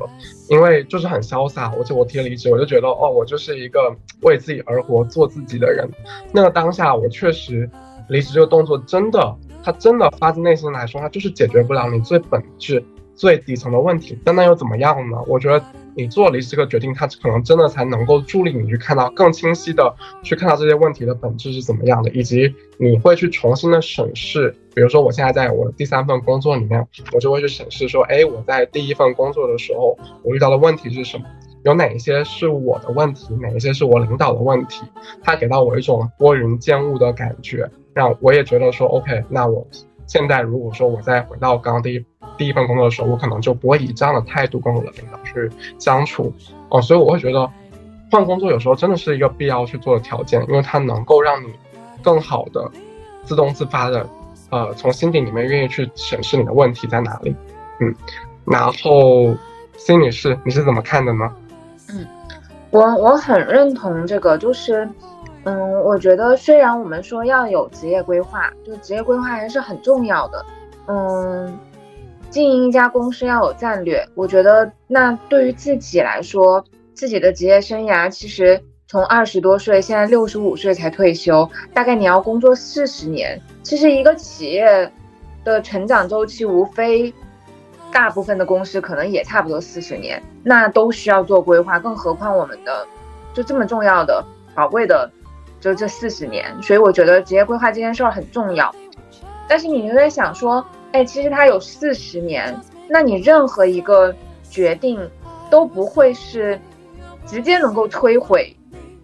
[0.50, 1.72] 因为就是很潇洒。
[1.78, 5.88] 而且我提离职，我就觉得，哦，我就是一个为自己而活、做自己的人。
[6.30, 7.70] 那个当下，我确实
[8.10, 9.34] 离职这个动作，真的，
[9.64, 12.84] 它真的发自内心来说，它就是解决不了你最本质、
[13.14, 14.18] 最底层的问题。
[14.22, 15.16] 但那又怎么样呢？
[15.26, 15.64] 我觉得。
[15.96, 24.54] 你做离职这个决定，它可能真的才能够助力你去看到更清晰的，去看到这些问题的本质是怎么样的，以及你会去重新的审视。
[24.74, 31.24] 比如说，我现在在我的第三份工作里面，我就会去审视说，哎，我在第一份工作的时候，我遇到的问题是什么？
[31.64, 34.82] 有哪一些是我的问题，哪一些是我领导的问题？
[35.22, 39.66] 他给到我一种拨云见雾的感觉，让我也觉得说，OK，那我。
[40.06, 42.04] 现在如果说我再回到刚刚第一
[42.36, 46.32] 第一份工作的时候，我可能就不会以这样的态度跟我的领导去相处
[46.68, 47.50] 哦，所以我会觉得
[48.10, 51.48] 换工作有时候真的是一个必要去做的条件，因为它能够让你
[52.02, 52.70] 更好的
[53.24, 54.08] 自动自发的
[54.50, 57.34] 呃从心底里面愿意去审视你的问题在哪里，
[57.80, 57.94] 嗯，
[58.44, 59.34] 然后
[59.76, 61.30] 辛女士你是怎么看的呢？
[61.88, 62.06] 嗯，
[62.70, 64.88] 我我很认同这个，就是。
[65.48, 70.44] 嗯，我觉得虽然我们说要有职业规划，就职业规划还是很重要的。
[70.88, 71.56] 嗯，
[72.30, 83.40] 经营一家公司要有战略，我觉得那对于自己来说，自己的职业生涯其实从二十多岁，现在六十五岁才退休，大概你要工作四十年。
[83.62, 84.90] 其实一个企业
[85.44, 87.14] 的成长周期，无非
[87.92, 92.84] 大部分的公司可能也差不多四十年，那都需要做规划，更何况我们的
[93.32, 95.08] 就这么重要的、宝贵的。
[95.66, 98.72] 就这四十年，所以我觉得职业规划这件事儿很重要。
[99.48, 102.56] 但是你就在想说，哎，其实它有四十年，
[102.88, 104.14] 那你任何一个
[104.48, 105.10] 决定
[105.50, 106.56] 都不会是
[107.26, 108.56] 直接能够摧毁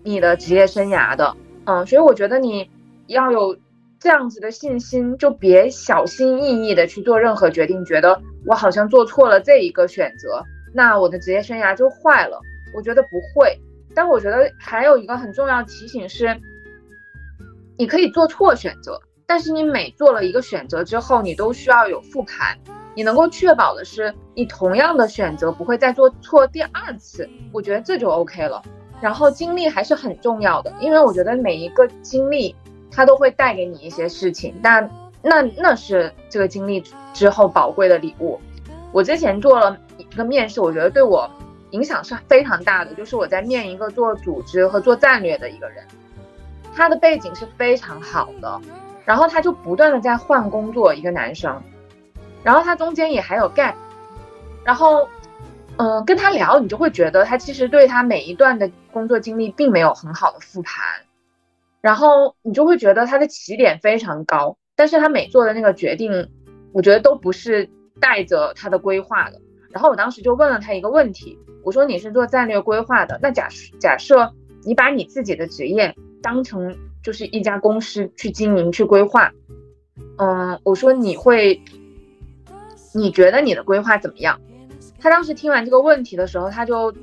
[0.04, 2.70] 你的职业生涯的，嗯，所以我觉得你
[3.08, 3.56] 要有
[3.98, 12.40] 这样子的信心，就别小心翼翼的去做任何决定，觉得我好像做错了这一个选择，那我的职业生涯就坏了。
[12.72, 13.58] 我觉得不会。
[13.94, 16.34] 但我觉得还有一个很重要的提醒是，
[17.83, 22.57] 你可以做错选择，但是你每做了一个选择之后，你都需要有复盘，
[22.95, 27.28] 你能够确保的是，你同样的选择不会再做错第二次。
[27.53, 28.62] 我觉得这就 OK 了。
[29.01, 32.55] 然后经历还是很重要的，因为我觉得每一个经历
[32.89, 34.89] 它都会带给你一些事情，但
[35.20, 38.39] 那那是这个经历之后宝贵的礼物。
[38.93, 41.28] 我之前做了一个面试，我觉得对我。
[41.72, 45.83] 影响是非常大的，就是我在面一个做组织和做战略的一个人，
[46.75, 48.61] 他的背景是非常好的，
[49.05, 51.62] 然后他就不断的在换工作，一个男生，
[52.43, 53.75] 然后他中间也还有 gap，
[54.64, 55.09] 然后，
[55.77, 60.85] 嗯，跟他聊，你就会觉得他其实对他每一段的工作经历并没有很好的复盘，
[61.81, 66.31] 然后你就会觉得他的起点非常高，但是他每做的那个决定，
[66.73, 67.68] 我觉得都不是
[68.01, 71.39] 带着他的规划的，然后我当时就问了他一个问题。
[71.64, 73.49] 我说你是做战略规划的，那假
[73.79, 74.33] 假设
[74.64, 79.33] 你把你自己的职业当成就是一家公司去经营去规划，
[80.18, 81.61] 嗯，我说你会，
[82.95, 84.41] 你觉得你的规划怎么样？
[85.01, 86.95] 他当时听完这个问题的时候，他就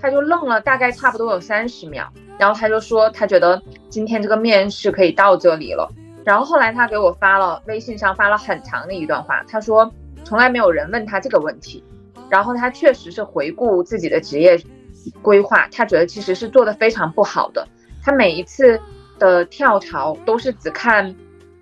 [0.00, 5.92] 他就愣了，大概差不多有三十秒，然后他就说他觉得今天这个面试可以到这里了，
[6.24, 9.92] 然后后来他给我发了微信上发了很长的一段话，他说
[10.24, 11.82] 从来没有人问他这个问题。
[12.28, 14.56] 然后他确实是回顾自己的职业
[15.20, 17.66] 规划，他觉得其实是做的非常不好的。
[18.02, 18.80] 他每一次
[19.18, 21.14] 的跳槽都是只看，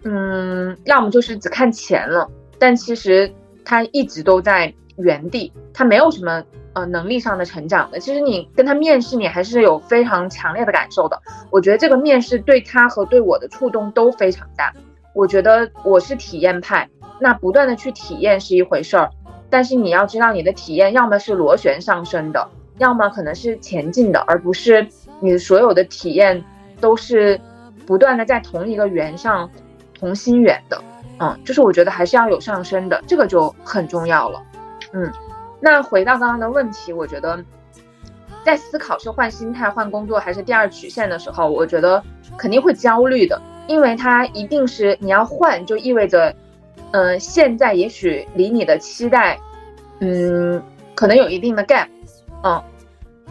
[0.04, 3.32] 嗯，要么就是只看钱了，但其实
[3.64, 7.98] 他一直都在原地，他没有什么呃能力上的成长的。
[7.98, 11.20] 其实你跟他面试，你还是有非常强烈的感受的。
[11.50, 14.72] 我觉得这个面试对他和对我的触动都非常大。
[15.14, 16.88] 我觉得我是体验派，
[17.20, 19.10] 那不断的去体验是一回事儿。
[19.50, 24.86] 但是你要知道，你的体验要么是螺旋上升的，要么可能是前进的，而不是
[25.20, 26.42] 你所有的体验
[26.80, 27.40] 都是
[27.86, 29.50] 不断的在同一个圆上
[29.98, 30.80] 同心圆的。
[31.20, 34.40] 嗯，就是我觉得还是要有上升的，这个就很重要了。
[34.92, 35.12] 嗯，
[35.60, 37.44] 那回到刚刚的问题，我觉得
[38.44, 42.00] 在思考是换心态、换工作还是第二曲线的时候，我觉得
[42.36, 46.32] 肯定会焦虑的，因为它一定是你要换，就意味着，
[46.92, 49.36] 嗯，现在也许离你的期待，
[49.98, 50.62] 嗯，
[50.94, 51.88] 可能有一定的 gap，
[52.44, 52.62] 嗯，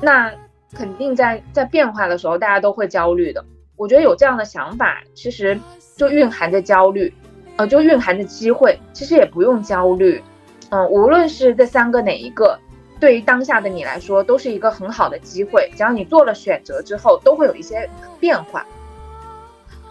[0.02, 0.30] 那
[0.74, 3.44] 肯定在在变化的时候，大家都会焦虑的。
[3.76, 5.60] 我觉得有这样的想法，其实
[5.96, 7.14] 就蕴含着焦虑，
[7.58, 8.80] 呃，就蕴含着机会。
[8.92, 10.22] 其实也不用焦虑，
[10.70, 12.58] 嗯，无论是这三个哪一个，
[13.00, 15.72] 对于当下的你来说，都是一个很好的机会。
[15.76, 17.88] 只要你做了选择之后，都会有一些
[18.20, 18.66] 变化。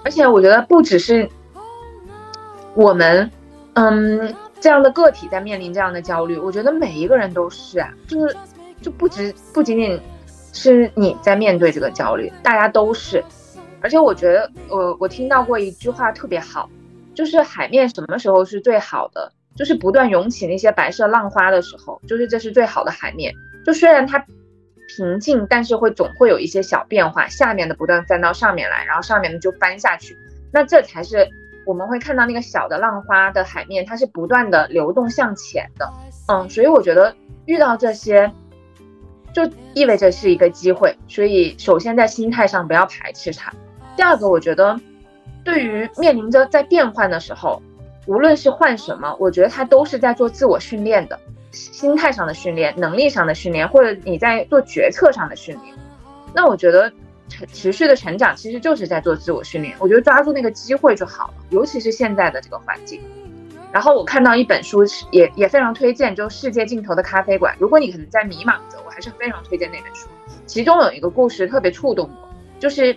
[0.04, 1.28] 而且我觉得不只是
[2.74, 3.30] 我们，
[3.74, 8.36] 嗯，这样的个体在面临这样的焦虑，我觉得每一个人都是啊，就是
[8.82, 10.00] 就不止不仅仅
[10.56, 13.22] 是你在面对这个焦虑，大家都是。
[13.82, 16.68] 而且我觉得，我我听到过一句话特别好，
[17.14, 19.30] 就是海面什么时候是最好的？
[19.54, 23.32] 就是不断涌起那些白色浪花的时候，就是这是最好的海面。
[23.64, 24.18] 就虽然它
[24.96, 30.16] 平静，但是会总会有一些小变化，下面的不断翻到上面来，然后上面的就翻下去。
[30.52, 31.28] 那这才是
[31.64, 35.90] 我们会看到那个小的浪花的海面，它是不断的流动向前的。
[36.28, 37.14] 嗯，所以我觉得
[37.46, 38.30] 遇到这些，
[39.36, 40.96] 就意味着是一个机会。
[41.06, 43.52] 所以首先在心态上不要排斥它。
[43.94, 44.80] 第二个，我觉得，
[45.44, 47.62] 对于面临着在变换的时候，
[48.06, 51.20] 无论是换什么，我觉得他都是在做自我训练的，
[51.52, 55.74] 心态上的训练，能力上的训练，或者你在做决策上的训练。
[56.34, 56.90] 那我觉得
[57.28, 59.74] 成持续的成长其实就是在做自我训练。
[59.78, 63.02] 我觉得抓住那个机会就好了，尤其是现在的这个环境。
[63.72, 67.54] 然后我看到一本书，也也非常推荐，就《世界尽头的咖啡馆》。
[67.60, 70.08] 如果你可能在迷茫着，我还是非常推荐那本书。
[70.46, 72.96] 其中有一个故事特别触动我，就是。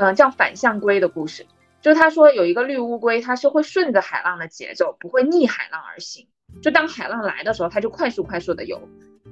[0.00, 1.44] 嗯，叫反向龟的故事，
[1.82, 6.28] 就是他说有一个绿乌龟，它是会顺着海浪的节奏，不会逆海浪而行。
[6.62, 8.78] 就当海浪来的时候，它就快速快速的游；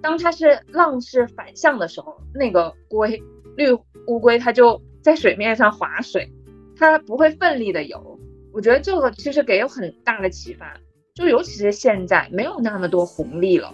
[0.03, 3.23] 当它是浪是反向的时候，那个龟
[3.57, 3.71] 绿
[4.09, 6.29] 乌龟它就在水面上划水，
[6.77, 8.16] 它不会奋力的游。
[8.57, 10.75] 我觉得这个其实给有很大的启发，
[11.15, 13.71] 就尤其是现在没有那么多红利了，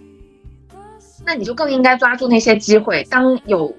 [1.24, 3.74] 那你就更应该抓住那些机会，当有。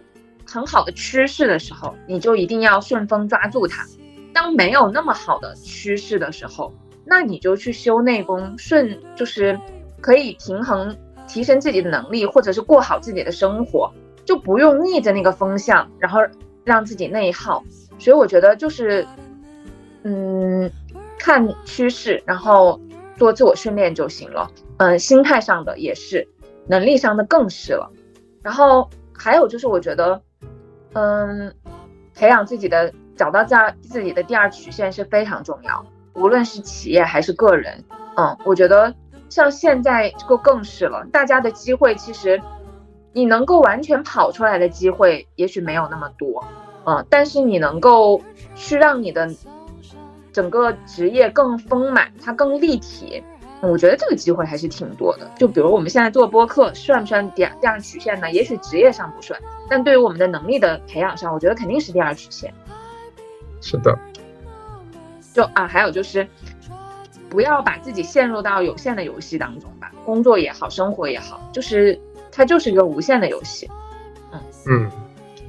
[0.45, 3.85] 很好的趋势的时候，你就一定要顺风抓住它；
[4.33, 6.71] 当没有那么好的趋势的时候，
[7.05, 9.57] 那你就去修内功，顺就是
[10.01, 10.95] 可以平衡、
[11.27, 13.91] 提升自己的能力，或者是过好自己的生活，
[14.25, 16.19] 就不用逆着那个风向，然后
[16.65, 17.63] 让自己内耗。
[17.97, 19.07] 所以我觉得就是，
[20.03, 20.69] 嗯，
[21.23, 22.77] 看趋势，然后
[23.15, 24.51] 做自我训练就行了。
[24.75, 26.27] 嗯，心态上的也是，
[26.67, 27.89] 能力上的更是了。
[28.41, 30.21] 然后还有就是，我觉得。
[30.95, 31.55] 嗯，
[32.13, 37.81] 培养自己的，找到这样自己的第二曲线是非常重要，无论是企业还是个人。
[38.17, 38.93] 嗯，我觉得
[39.29, 42.39] 像现在这个更是了，大家的机会其实，
[43.13, 46.43] 你能够完全跑出来的机会也许没有那么多，
[46.85, 48.21] 嗯，但是你能够
[48.55, 49.33] 去让你的
[50.33, 53.23] 整个职业更丰满，它更立体。
[53.61, 58.29] 我觉得这个机会还是挺多的，就比如我们现在做播客，算不算第二第二曲线呢？
[58.29, 62.53] 也许职业上不算，但对于我们的能力的培养上，我觉得肯定是第二曲线。
[63.61, 63.97] 是的。
[65.33, 66.27] 就啊，还有就是，
[67.29, 71.97] 不要把自己陷入到有限的游戏当中吧，工作也好，生活也好，就是
[72.33, 73.69] 它就是一个无限的游戏。
[74.33, 74.91] 嗯嗯，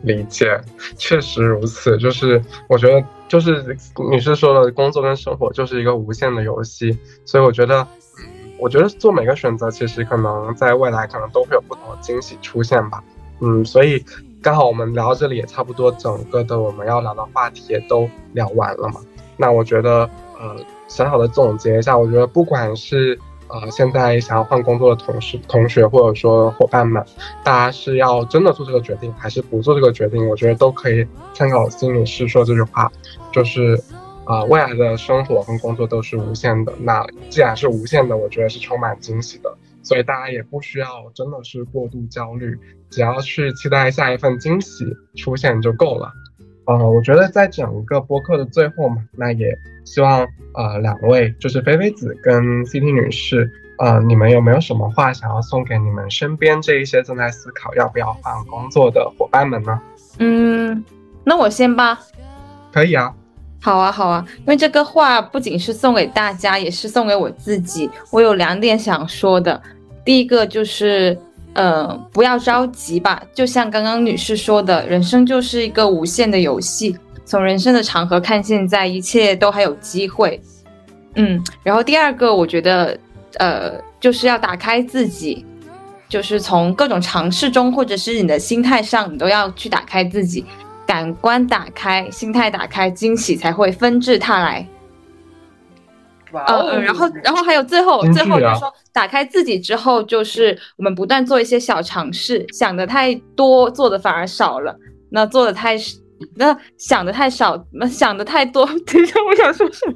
[0.04, 0.60] 理解，
[0.96, 1.98] 确实如此。
[1.98, 3.76] 就是我觉得，就是
[4.10, 7.80] 女士说的，工作跟生活就是一个无限的游戏，所以我觉得。
[7.82, 13.02] 嗯我觉得做每个选择，其实可能在未来可能都会有不同的惊喜出现吧。
[13.40, 14.02] 嗯，所以
[14.40, 19.00] 刚好我们聊到这里也差不多，整个的我们要聊的话题也都聊完了嘛。
[19.36, 20.08] 那我觉得，
[20.38, 20.56] 呃，
[20.86, 23.18] 小小的总结一下，我觉得不管是
[23.54, 27.02] 呃现在想要换工作的同事、同学，或者说伙伴们，
[27.42, 32.92] 大家是要真的做这个决定，还是不做这个决定，我觉得都可以参考心理师说这句话，
[33.32, 33.80] 就是。
[34.26, 36.72] 啊，未来的生活跟工作都是无限的。
[36.80, 39.54] 那既然是无限的，我觉得是充满惊喜的。
[39.82, 42.58] 所以大家也不需要真的是过度焦虑，
[42.88, 46.10] 只要去期待下一份惊喜出现就够了。
[46.64, 49.54] 呃，我觉得在整个播客的最后嘛，那也
[49.84, 59.80] 希望呃两位就是菲菲子跟 CT 女士，呃，你们有没有什么话想要送给你们身边这一些正在思考要不要换工作的伙伴们呢？
[60.18, 60.84] 嗯，
[61.24, 61.98] 那我先吧。
[62.72, 63.14] 可以啊。
[63.60, 67.90] 好啊，好啊，因为这个话不仅是送给大家，也是送给我自己。
[68.10, 69.60] 我有两点想说的，
[70.04, 71.18] 第一个就是，
[71.54, 73.22] 呃，不要着急吧。
[73.32, 76.94] 就像刚刚女士说的，人生就是一个无限的游戏。
[77.24, 80.40] 从人生的长河看，现在一切都还有机会。
[81.14, 82.98] 嗯，然后第二个，我觉得，
[83.38, 85.44] 呃，就是要打开自己，
[86.08, 90.44] 就是从各种尝试中，或者是你的心态上，你都要去打开自己，
[90.86, 94.66] 感官打开，心态打开，惊喜才会纷至沓来。
[96.48, 104.76] 嗯，然后，然后还有最后，最后就是说，打开自己之后，就是我们不断做一些小尝试，想的太多，做的反而少了。
[105.10, 105.76] 那做的太，
[106.36, 108.64] 那想的太少，那想的太多。
[108.86, 109.94] 等一下，我想说什么？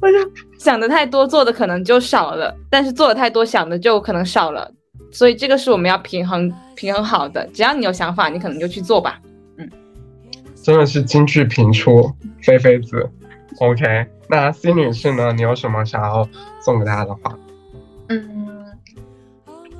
[0.00, 0.20] 我想
[0.58, 2.54] 想的太多，做的可能就少了。
[2.70, 4.70] 但是做的太多，想的就可能少了。
[5.10, 7.46] 所以这个是我们要平衡平衡好的。
[7.54, 9.20] 只要你有想法，你可能就去做吧。
[9.58, 9.70] 嗯，
[10.62, 13.08] 真的是金句频出，菲菲子。
[13.60, 15.32] OK，那 C 女士呢？
[15.32, 16.28] 你有什么想要
[16.60, 17.38] 送给大家的话？
[18.08, 18.66] 嗯，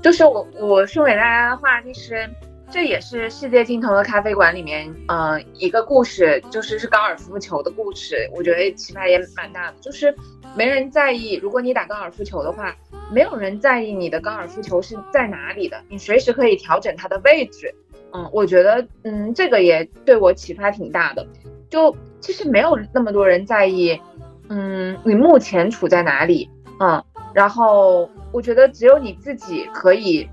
[0.01, 2.31] 就是我我送给大家的话，其实
[2.71, 8.29] 这也是世界尽头的咖啡馆里面，嗯，一个故事，就是是高尔夫球的故事。
[8.35, 10.15] 我觉得启发也蛮大的，就是
[10.57, 12.75] 没人在意，如果你打高尔夫球的话，
[13.13, 17.73] 没有人在意你的高尔夫球是在哪里的，你随时可以调整它的位置。
[18.13, 21.27] 嗯，我觉得，嗯，这个也对我启发挺大的。
[21.69, 24.01] 就其实没有那么多人在意，
[24.49, 26.49] 嗯，你目前处在哪里，
[26.81, 30.29] 嗯，然后我觉得只有你自己可以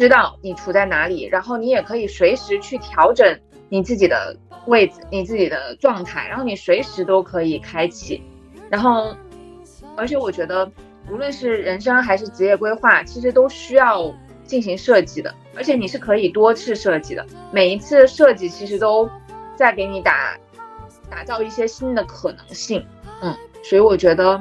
[0.00, 8.22] 知道你处在哪里，然后你也可以随时去调整你自己的位置、你自己的状态，然后你随时都可以开启，
[8.70, 9.14] 然后，
[9.98, 10.66] 而且我觉得
[11.10, 14.10] 无论是人生还是职业规划，其实都需要
[14.42, 19.06] 进行设计的，而且你是可以多次设计的，每一次设计其实都
[19.54, 20.34] 在给你打。
[21.10, 22.86] 打造一些新的可能性，
[23.20, 24.40] 嗯，所以我觉得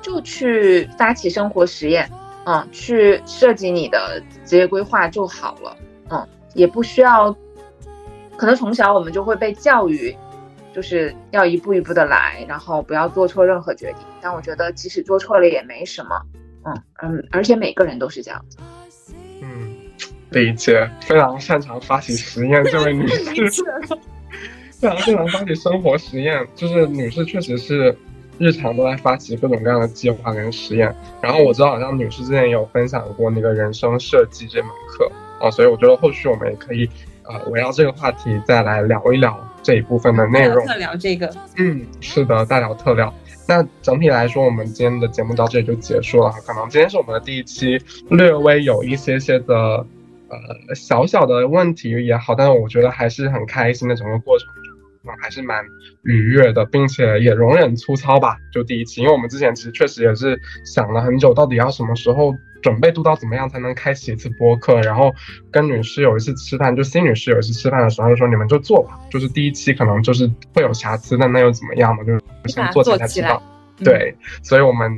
[0.00, 2.08] 就去发起生活实验，
[2.44, 5.76] 嗯，去设计你的职业规划就好了，
[6.10, 7.34] 嗯，也不需要，
[8.36, 10.14] 可能从小我们就会被教育，
[10.74, 13.98] 就是要一步一步的来，然后不要做错任何决定。
[14.20, 16.20] 但我觉得即使做错了也没什么，
[16.64, 18.58] 嗯嗯，而且每个人都是这样子。
[19.40, 19.74] 嗯，
[20.30, 23.62] 理解，非常擅长发起实验这位女士。
[24.80, 27.96] 非常擅长发起生活实验，就是女士确实是
[28.38, 30.94] 日常都在发起各种各样的计划跟实验。
[31.20, 36.88] 然后我知道好像女士之前也有分享过那个人生设计这门课啊，所以我觉得后续我们也可以
[37.24, 40.66] 呃围绕这个话题再来聊一聊这一部分的内容。
[40.66, 43.12] 特聊这个，嗯，是的，大聊特聊。
[43.46, 46.32] 那整体来说，我们今天的节目到这里就结束了。
[46.46, 47.78] 可能今天是我们的第一期，
[48.08, 49.54] 略微有一些些的
[50.28, 54.48] 呃小小的问题也好，但是我觉得还是很开心的整个过程。
[55.20, 55.64] 还是蛮
[56.02, 58.36] 愉悦的，并且也容忍粗糙吧。
[58.52, 64.80] 就第一期，因为我们之前其实确实也是想了很久，到底要什么时候准备度到怎么样才能开启一次播客。
[64.80, 65.12] 然后
[65.50, 72.04] 跟女士有一次吃饭，就新女士有一次吃饭的时候就说：“你们就做吧，就是第一期可能就是会有瑕疵，但那又怎么样呢？
[72.04, 73.42] 就是先做起来才知道。”
[73.82, 74.88] 对，所以我们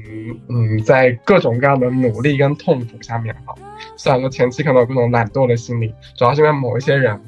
[0.51, 3.55] 嗯，在各种各样的努力跟痛苦下面哈，
[3.97, 7.19] 虽然说前期可能有各种懒惰的心理，主要是因为某一些人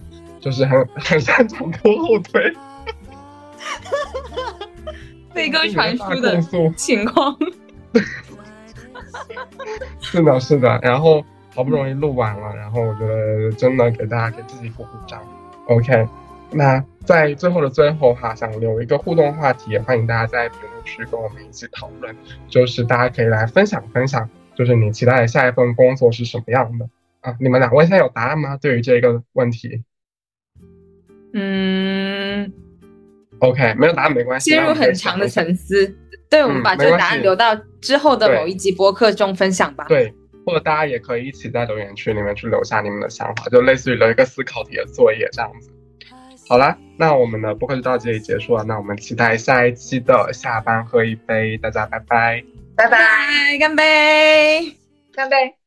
[0.41, 2.53] 就是很很擅长 拖后腿。
[5.35, 6.40] 飞鸽传书的
[6.72, 7.36] 情况，
[10.01, 10.78] 是的，是的。
[10.82, 11.24] 然后
[11.55, 15.22] 好不容易录完了，然后我觉得真的给大家给自己鼓鼓掌。
[15.66, 16.09] OK，
[16.51, 22.16] 那在最后的最后哈，想留一个互动话题，欢迎大家在评论区跟我们一起讨论，
[22.48, 26.89] 就是大家可以来分享分享，就是你期待的下一份工作是什么样的
[27.20, 27.36] 啊？
[27.39, 28.56] 你们两位现在有答案吗？
[28.56, 29.85] 对于这个问题？
[31.32, 32.52] 嗯。
[33.40, 34.51] OK，没有答案没关系。
[34.51, 35.97] 陷入很长的沉思，
[36.28, 39.85] 对，我们把这个答案留到之后的某一集播客中分享吧。
[39.89, 40.12] 对，
[40.44, 45.70] 或者大家也可以一起在留言区里面去留下你们的想法，就类似于留一个思考题的作业这样子。
[46.48, 48.65] 好啦，那我们的播客就到这里结束了。
[48.65, 52.43] 那我们期待下一期的下班喝一杯，大家拜拜，
[52.74, 52.98] 拜拜，
[53.60, 54.73] 干杯，
[55.12, 55.57] 干杯。